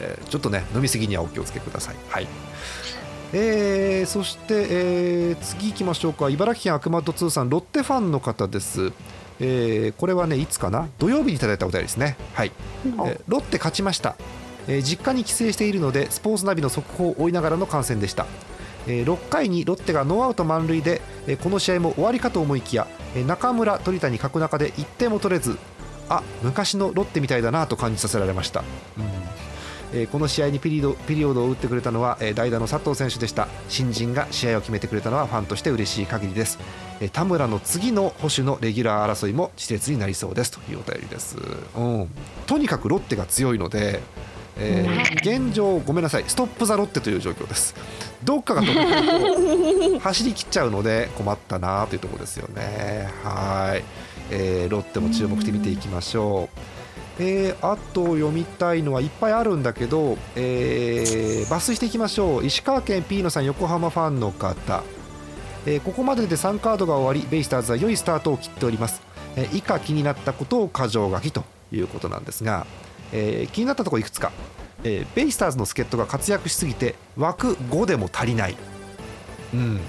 [0.00, 1.94] えーちょっとね飲み過ぎにはお気をつけください。
[2.08, 2.26] はい。
[3.32, 6.30] えーそして、えー次行きましょうか。
[6.30, 8.90] 茨城県アクマット2さんロッテファンの方です。
[9.38, 10.88] えーこれはねいつかな？
[10.98, 12.16] 土曜日にいただいたお便りですね。
[12.34, 12.50] はい、
[12.84, 14.16] えーロッテ勝ちました、
[14.66, 18.26] えー実家に帰省しているのでスポーツナビの速報を追いながらの観戦でした
[18.86, 25.58] え6回にロッテがノーアウト満塁で、えこの試合も終わりかと思いきや、え中村、鳥谷、角中で1点も取れず
[26.08, 28.62] あ昔のロッテみたいだなと感じさせられました、
[29.92, 33.48] えこの試合にピリオドピリオドを打ってくれたのは、え代打の佐藤選手でした。
[33.68, 36.58] 新人が試合を決めてくれたのはファンとして嬉しい限りです、
[37.00, 40.52] え田村の次の保守のレギュラー争いも熾烈になりそうです。
[40.52, 41.36] というお便りです、
[41.76, 42.08] うん、
[42.46, 44.00] とにかくロッテが強いので
[44.58, 44.96] えー
[45.46, 47.74] 現状、ごめんなさい、ストップ・ザ・ロッテという状況です。
[48.24, 53.08] どっかが止めると 走り切っちゃうので困ったなというところですよね。
[53.22, 53.84] はい、
[54.30, 56.58] えーロッテも注目して見ていきましょう。
[57.18, 64.82] えーあと読みたいのはいっぱいあるんだけど、えー抜粋していきましょう石川県ピーノさん横浜ファンの方、
[65.66, 69.00] えーここまでで3カードが終わりベイスターズは良いスタートを切っております、
[69.36, 72.66] えー以下気になったことを箇条書きということなんですが、
[73.12, 74.32] えー気になったところいくつか、
[74.84, 78.56] えーベイスターズの助っ人が活躍しすぎて枠5でも足りない、
[79.54, 79.80] うん、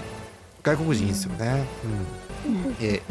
[0.63, 1.65] 外国人いいですよね、
[2.45, 2.75] うん。
[2.81, 3.01] えー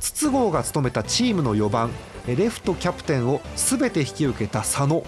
[0.00, 1.90] 筒香が務めたチームの4番
[2.26, 5.04] えーレフトキャプテンを全て引き受けた佐野。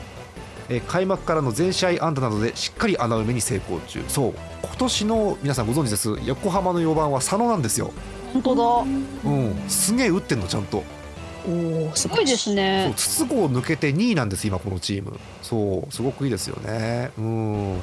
[0.68, 4.04] えー開幕からの全試合安打などでしっかり穴埋めに成功中。
[4.08, 4.34] そう。
[4.62, 6.16] 今年の皆さんご存知です。
[6.24, 7.92] 横浜の4番は佐野なんですよ、
[8.32, 9.30] 本当だ。
[9.30, 10.82] うん、すげえ打ってんのちゃんと
[11.46, 12.92] おおすすごいですそうね。
[12.96, 15.18] 筒香を抜けて2位なんです今このチーム。
[15.42, 17.10] そうすごくいいですよね。
[17.18, 17.74] うん、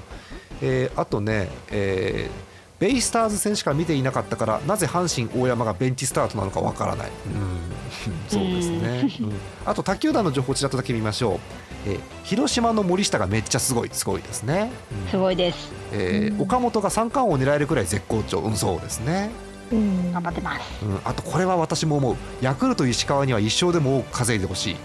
[0.62, 2.52] えーあとね、えー
[2.82, 7.72] ベイスターズ戦しか見ていなかったからなぜ阪神大山がベンチスタートなのかわからない、うん、
[8.28, 9.34] そうですね、うん、
[9.68, 11.40] あと他球団の情報ちらっとだけ見ましょう、
[11.86, 13.90] えー広島の森下がめっちゃすごい。
[13.92, 14.72] すごいですね、
[15.06, 15.12] うん。
[15.12, 15.72] すごいです。
[15.92, 18.40] えー岡本が三冠王を狙えるくらい絶好調。
[18.40, 20.86] うんそうですね、うん頑張ってます。
[20.86, 22.16] うん、あとこれは私も思う。
[22.42, 24.76] ヤクルト石川には一勝でも多く稼いでほしい、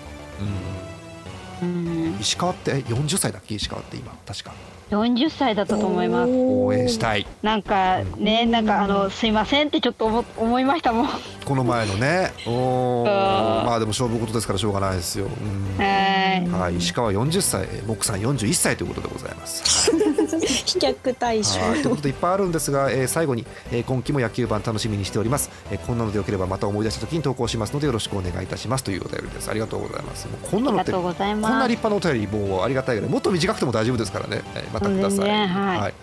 [1.63, 1.69] うん。
[1.69, 3.55] うん、石川ってえ40歳だっけ？
[3.55, 4.13] 石川って今。
[4.27, 4.53] 確か。
[4.91, 6.31] 40歳だったと思います。
[6.31, 7.27] 応援したい。
[7.43, 11.07] なんかね、なんかあのすいませんってちょっと思思いましたもん。
[11.07, 12.33] はこの前のね。
[12.47, 15.83] おまあでも勝負事ですからしょうがないですよ、うん。
[15.83, 16.49] い。
[16.49, 17.63] はい、石川40歳。
[17.65, 19.91] えーモックさん41歳ということでございます
[20.27, 28.85] 飛脚対象はい、ということでいっぱいあるんですが、えー最後に、えー今期も野球版楽しみにしております、えーこんなのでよければまた思い出した時に投稿しますのでよろしくお願いいたします。
[28.85, 30.27] というお便りですありがとうございます。
[30.29, 31.67] もうこんなのってありがとうございこんな。
[31.69, 35.95] 立派なお便りもうありがたいぐらいもっと短くても大丈夫ですからね、えーまたください、はい。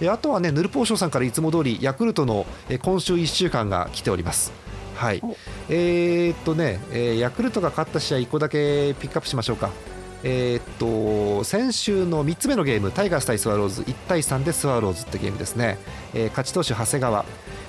[0.00, 4.52] えーあとはねヌルポーションさんからいつも通りヤクルトの、えー今週1週間が来ております。
[4.96, 5.20] はい。
[5.22, 5.36] お。
[5.68, 9.70] えーっとね、えーヤクルトが勝った試合1個だけピックアップしましょうか
[10.22, 15.78] えーっと先週の3つ目のゲームタイガース対スワローズ1対3でスワローズってゲームですね、
[16.14, 17.24] えー勝ち投手長谷川、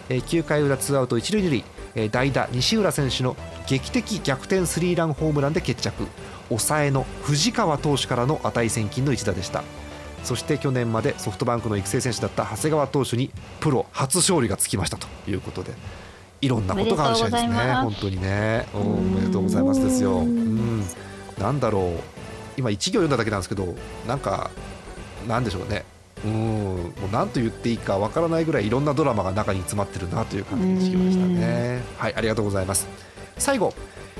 [0.09, 1.63] えー9回裏ツーアウト一塁二塁、
[1.95, 3.35] えー代打西浦選手の
[3.67, 6.05] 劇的逆転スリーランホームランで決着。
[6.49, 9.63] 抑えの藤川投手からの値千金の一打でした。
[10.23, 13.31] そして去年までソフトバンクの育成選手だった長谷川投手に
[13.61, 15.71] プロ初勝利がつきましたということで。
[16.41, 17.49] いろんなことがある試合ですね。
[17.53, 18.67] 本当にね。
[18.73, 20.83] おおめでとうございますですよ、うん、
[21.37, 22.10] なんだろう
[22.61, 23.75] 今一行読んだだけなんですけど
[24.07, 24.49] なんか
[25.27, 25.83] なんでしょうね。
[26.23, 31.81] うんもう何と言っていいかわからないぐらいいろんなドラマが中に詰まってるなという感じにしましたね。
[31.97, 32.87] はいありがとうございます。
[33.37, 33.73] 最後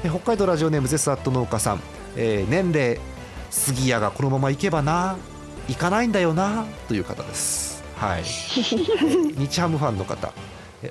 [0.03, 1.81] え北海道ラジオネームゼスアット農家さん、
[2.17, 2.99] えー年齢
[3.51, 5.17] 杉谷がこのまま行けばな。
[5.67, 6.65] 行かないんだよな。
[6.87, 7.83] という方です。
[7.97, 8.23] はい。
[9.37, 10.29] 日ハムファンの方。
[10.29, 10.31] え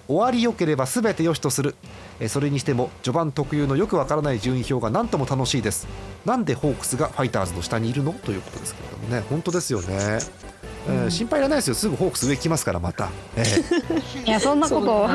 [0.07, 1.75] 終わりよければ全て良しとする。
[2.21, 5.87] えそれにしても序盤特有のよくわからない順位表が何とも楽しいです。
[6.25, 8.13] なんでホークスがファイターズの下にいるの？
[8.13, 9.25] ということですけれどもね。
[9.29, 11.75] 本当ですよね、えー心配いらないですよ。
[11.75, 13.45] すぐホークス上来ますからまた、え
[14.27, 15.09] いやそんなこと。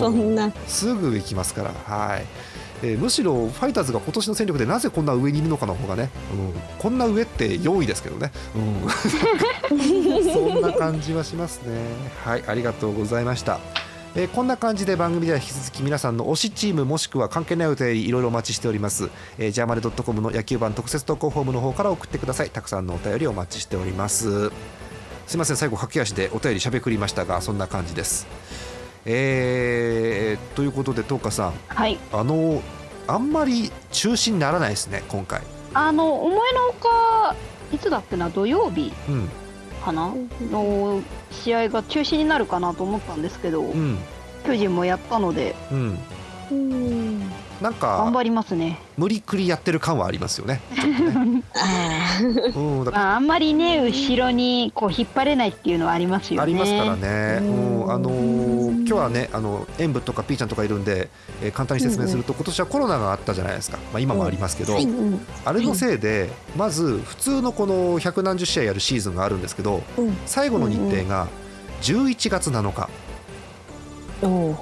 [0.00, 0.50] そんな。
[0.66, 2.24] すぐ上来ますから、はい。
[2.82, 8.88] えーむしろファイターズが今年の戦力でなぜこんな上にいるのかの方がね、うん、こんな上って4位ですけどね、うん、
[10.32, 11.78] そんな感じはしますね。
[12.24, 13.60] はい、ありがとうございました。
[14.14, 19.08] えーこんな感じで番組では引き続き皆さんの推しチームもしくは関係ないお便りいろいろお待ちしております、
[19.38, 22.50] えー、ジャーマネドットコムの野球版特設投稿フォームの方から送ってください。
[22.50, 24.50] たくさんのお便りお待ちしております。
[25.26, 25.56] すいません。
[25.56, 28.26] 最後駆け足でお便りしゃべくりましたがそんな感じです。
[29.06, 31.52] えー、ということで東花さん。
[31.68, 31.98] はい。
[32.12, 32.60] あの
[33.08, 35.40] あんまり中止にならないですね今回。
[35.72, 37.34] あの思いのほか
[37.72, 38.92] いつだっけな土曜日。
[39.08, 39.30] うん
[39.82, 40.14] かな？
[40.50, 43.98] の試合が中止になるかなと思ったんですけど、うん。
[44.46, 45.54] 巨人もやったので。
[45.70, 45.98] うん。
[46.50, 47.32] うん
[47.62, 48.78] なんか頑張りますね。
[48.96, 50.60] 無理くりやってる感はありますよね。
[50.74, 50.82] ね。
[52.58, 56.42] んまああんまりね後ろにこう引っ張れないっていうのはありますよね。
[56.42, 57.48] ありますからね、うう
[57.84, 61.08] んんあのー今日はねあの演舞とかピーちゃんとかいるんで、
[61.40, 70.16] えー簡単に説明すると、今年はコロナがあったじゃないですか、まあ、今もありますけど、ーうんあれのせいでまず普通のこの百何十試合やるシーズンがあるんですけどうん。
[70.26, 71.28] 最後の日程が
[71.82, 72.88] 11月7日。
[74.22, 74.56] おー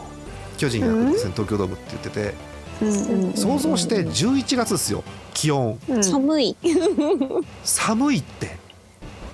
[0.59, 2.35] 巨人ヤクルト戦東京ドームって言っててうんうん
[3.35, 5.05] 想像して11月ですよ
[5.35, 5.79] 気温。
[5.89, 6.05] うん。
[6.05, 6.57] 寒い。
[7.65, 8.57] 寒いって、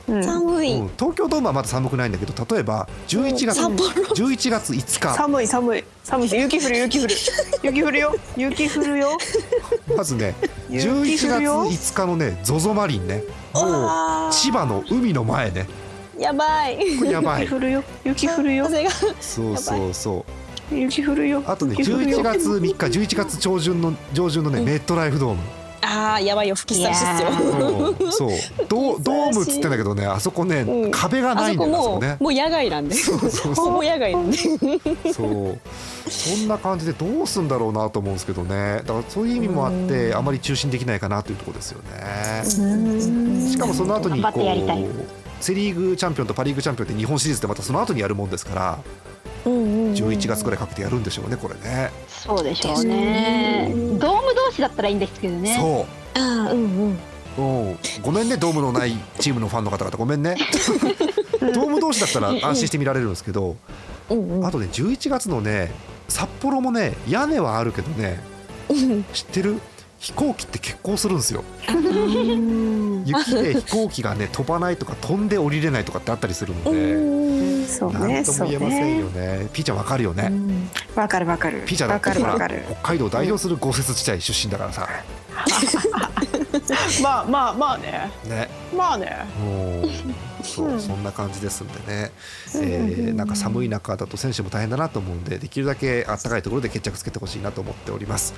[0.08, 0.24] うん。
[0.24, 0.90] 寒い、うん。
[0.98, 3.88] 東京ドームはまだ寒くないんだけど例えば11月札幌。
[4.14, 5.14] 11月5日。
[5.14, 5.84] 寒い寒い。
[6.04, 7.14] 寒い雪降る雪降る。
[7.62, 8.16] 雪降るよ。
[8.36, 9.18] 雪降るよ。
[9.96, 10.34] まずね
[10.68, 11.66] 雪11月降るよ。
[11.66, 13.22] 5日のね ZOZO マリンね。
[13.54, 15.66] もう千葉の海の前ね。
[16.18, 16.98] やばい。
[16.98, 17.42] これやばい。
[17.42, 17.84] 雪降るよ。
[18.04, 18.64] 雪降るよ。
[18.70, 18.90] 風が
[19.20, 20.32] そうそうそう
[20.70, 21.42] 雪降るよ。
[21.46, 22.18] あとね雪降るよ。
[22.20, 25.40] 11月3日11月上旬の上旬のねメットライフドーム。
[25.82, 28.30] あーやばいよ吹き差しっすよそう。
[28.68, 30.90] ドドームっつってんだけどねあそこね、うん。
[30.90, 32.08] 壁がないんだあそこもう、よね。
[32.08, 32.94] あそこねもう野外なんで。
[32.94, 34.36] そうそうほぼ野外なんで。
[35.12, 36.10] そう。
[36.10, 38.82] そんな感じでどうすんだろうなと思うんですけどね。
[38.84, 43.50] だからそういう意味もあってあまり中心できないかなというところですよね。
[43.50, 44.42] しかもその後にこう
[45.40, 48.78] セ・リーグチャンピオンとパ・リーグチャンピオンって日本シリーズってまたその後にやるもんですから
[49.50, 51.90] 11月ぐらいかけてやるんでしょうねこれね。
[52.08, 53.72] そうでしょうね。
[53.98, 55.56] ドーム同士だったらいいんですけどね。
[55.58, 55.86] そ
[56.18, 56.20] う。
[56.20, 56.98] んうん
[57.38, 60.36] う、うん、ごめんねドームのないチームのファンの方々ごめんね。
[61.40, 63.56] ドーム同士だったら安心して見られるんですけど
[64.10, 64.46] うんうん。
[64.46, 65.70] あとね11月のね
[66.08, 68.20] 札幌もね屋根はあるけどね
[68.68, 69.04] うん。
[69.12, 69.60] 知ってる？
[69.98, 71.42] 飛行機って欠航するんですよ。
[71.68, 73.04] うん。
[73.06, 77.15] 雪で飛行機がね飛ばないとか飛んで降りれないとかってあったりするのうでん
[77.66, 79.38] そうなんとも言えませんよね。
[79.38, 79.48] ね。
[79.52, 80.32] ピーちゃんわかるよね。
[80.94, 81.64] わかるわかる。
[81.66, 82.62] ピーちゃんだわかってほらるわかる。
[82.68, 84.88] 北海道を代表する豪雪地帯出身だからさ。
[87.02, 88.10] まあまあまあね。
[88.24, 88.48] ね。
[88.76, 89.26] まあね。
[89.40, 92.12] もうそうそんな感じですんでね、
[92.54, 98.34] えーなんか寒い中だと選手も大変だなと思うんでできるだけ暖かいところで決着つけてほしいなと思っております。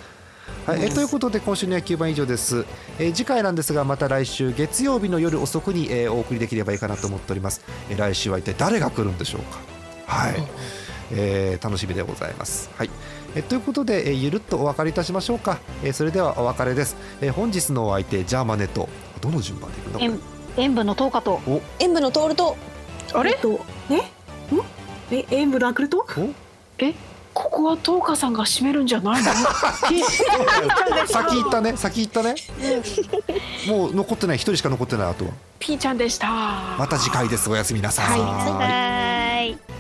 [0.67, 2.67] はい、えーということで今週の野球盤以上です、
[2.99, 9.59] えー次回なんですがまた来週月曜日の夜遅くに、えーお送りできればいいかなと思っております、えー来週は一体誰が来るんでしょうか。
[10.07, 10.35] はい、
[11.13, 12.71] えー楽しみでございます。
[12.77, 12.91] はい。
[13.35, 18.89] えーということで、えーゆるっとお別れいたしましょうか、えーそれではお別れです、えー本日のお相手ジャーマネと
[19.21, 20.11] どの順番でいくんだこれ？
[20.11, 20.21] 塩
[20.57, 21.41] 塩分の10日と。
[21.79, 22.57] 塩分の通ると。
[23.15, 23.39] あれ？
[23.91, 24.03] え
[25.11, 25.27] え？
[25.31, 26.07] 塩分のアクルト
[27.41, 29.31] ここは東花さんが締めるんじゃないの？
[31.07, 32.35] 先行ったね 先行ったね。
[33.69, 35.31] もう残ってない一人しか残ってないあとは。
[35.61, 36.27] ピーちゃんでした。
[36.79, 39.78] また次回ですおやすみなさい、はいバイバイ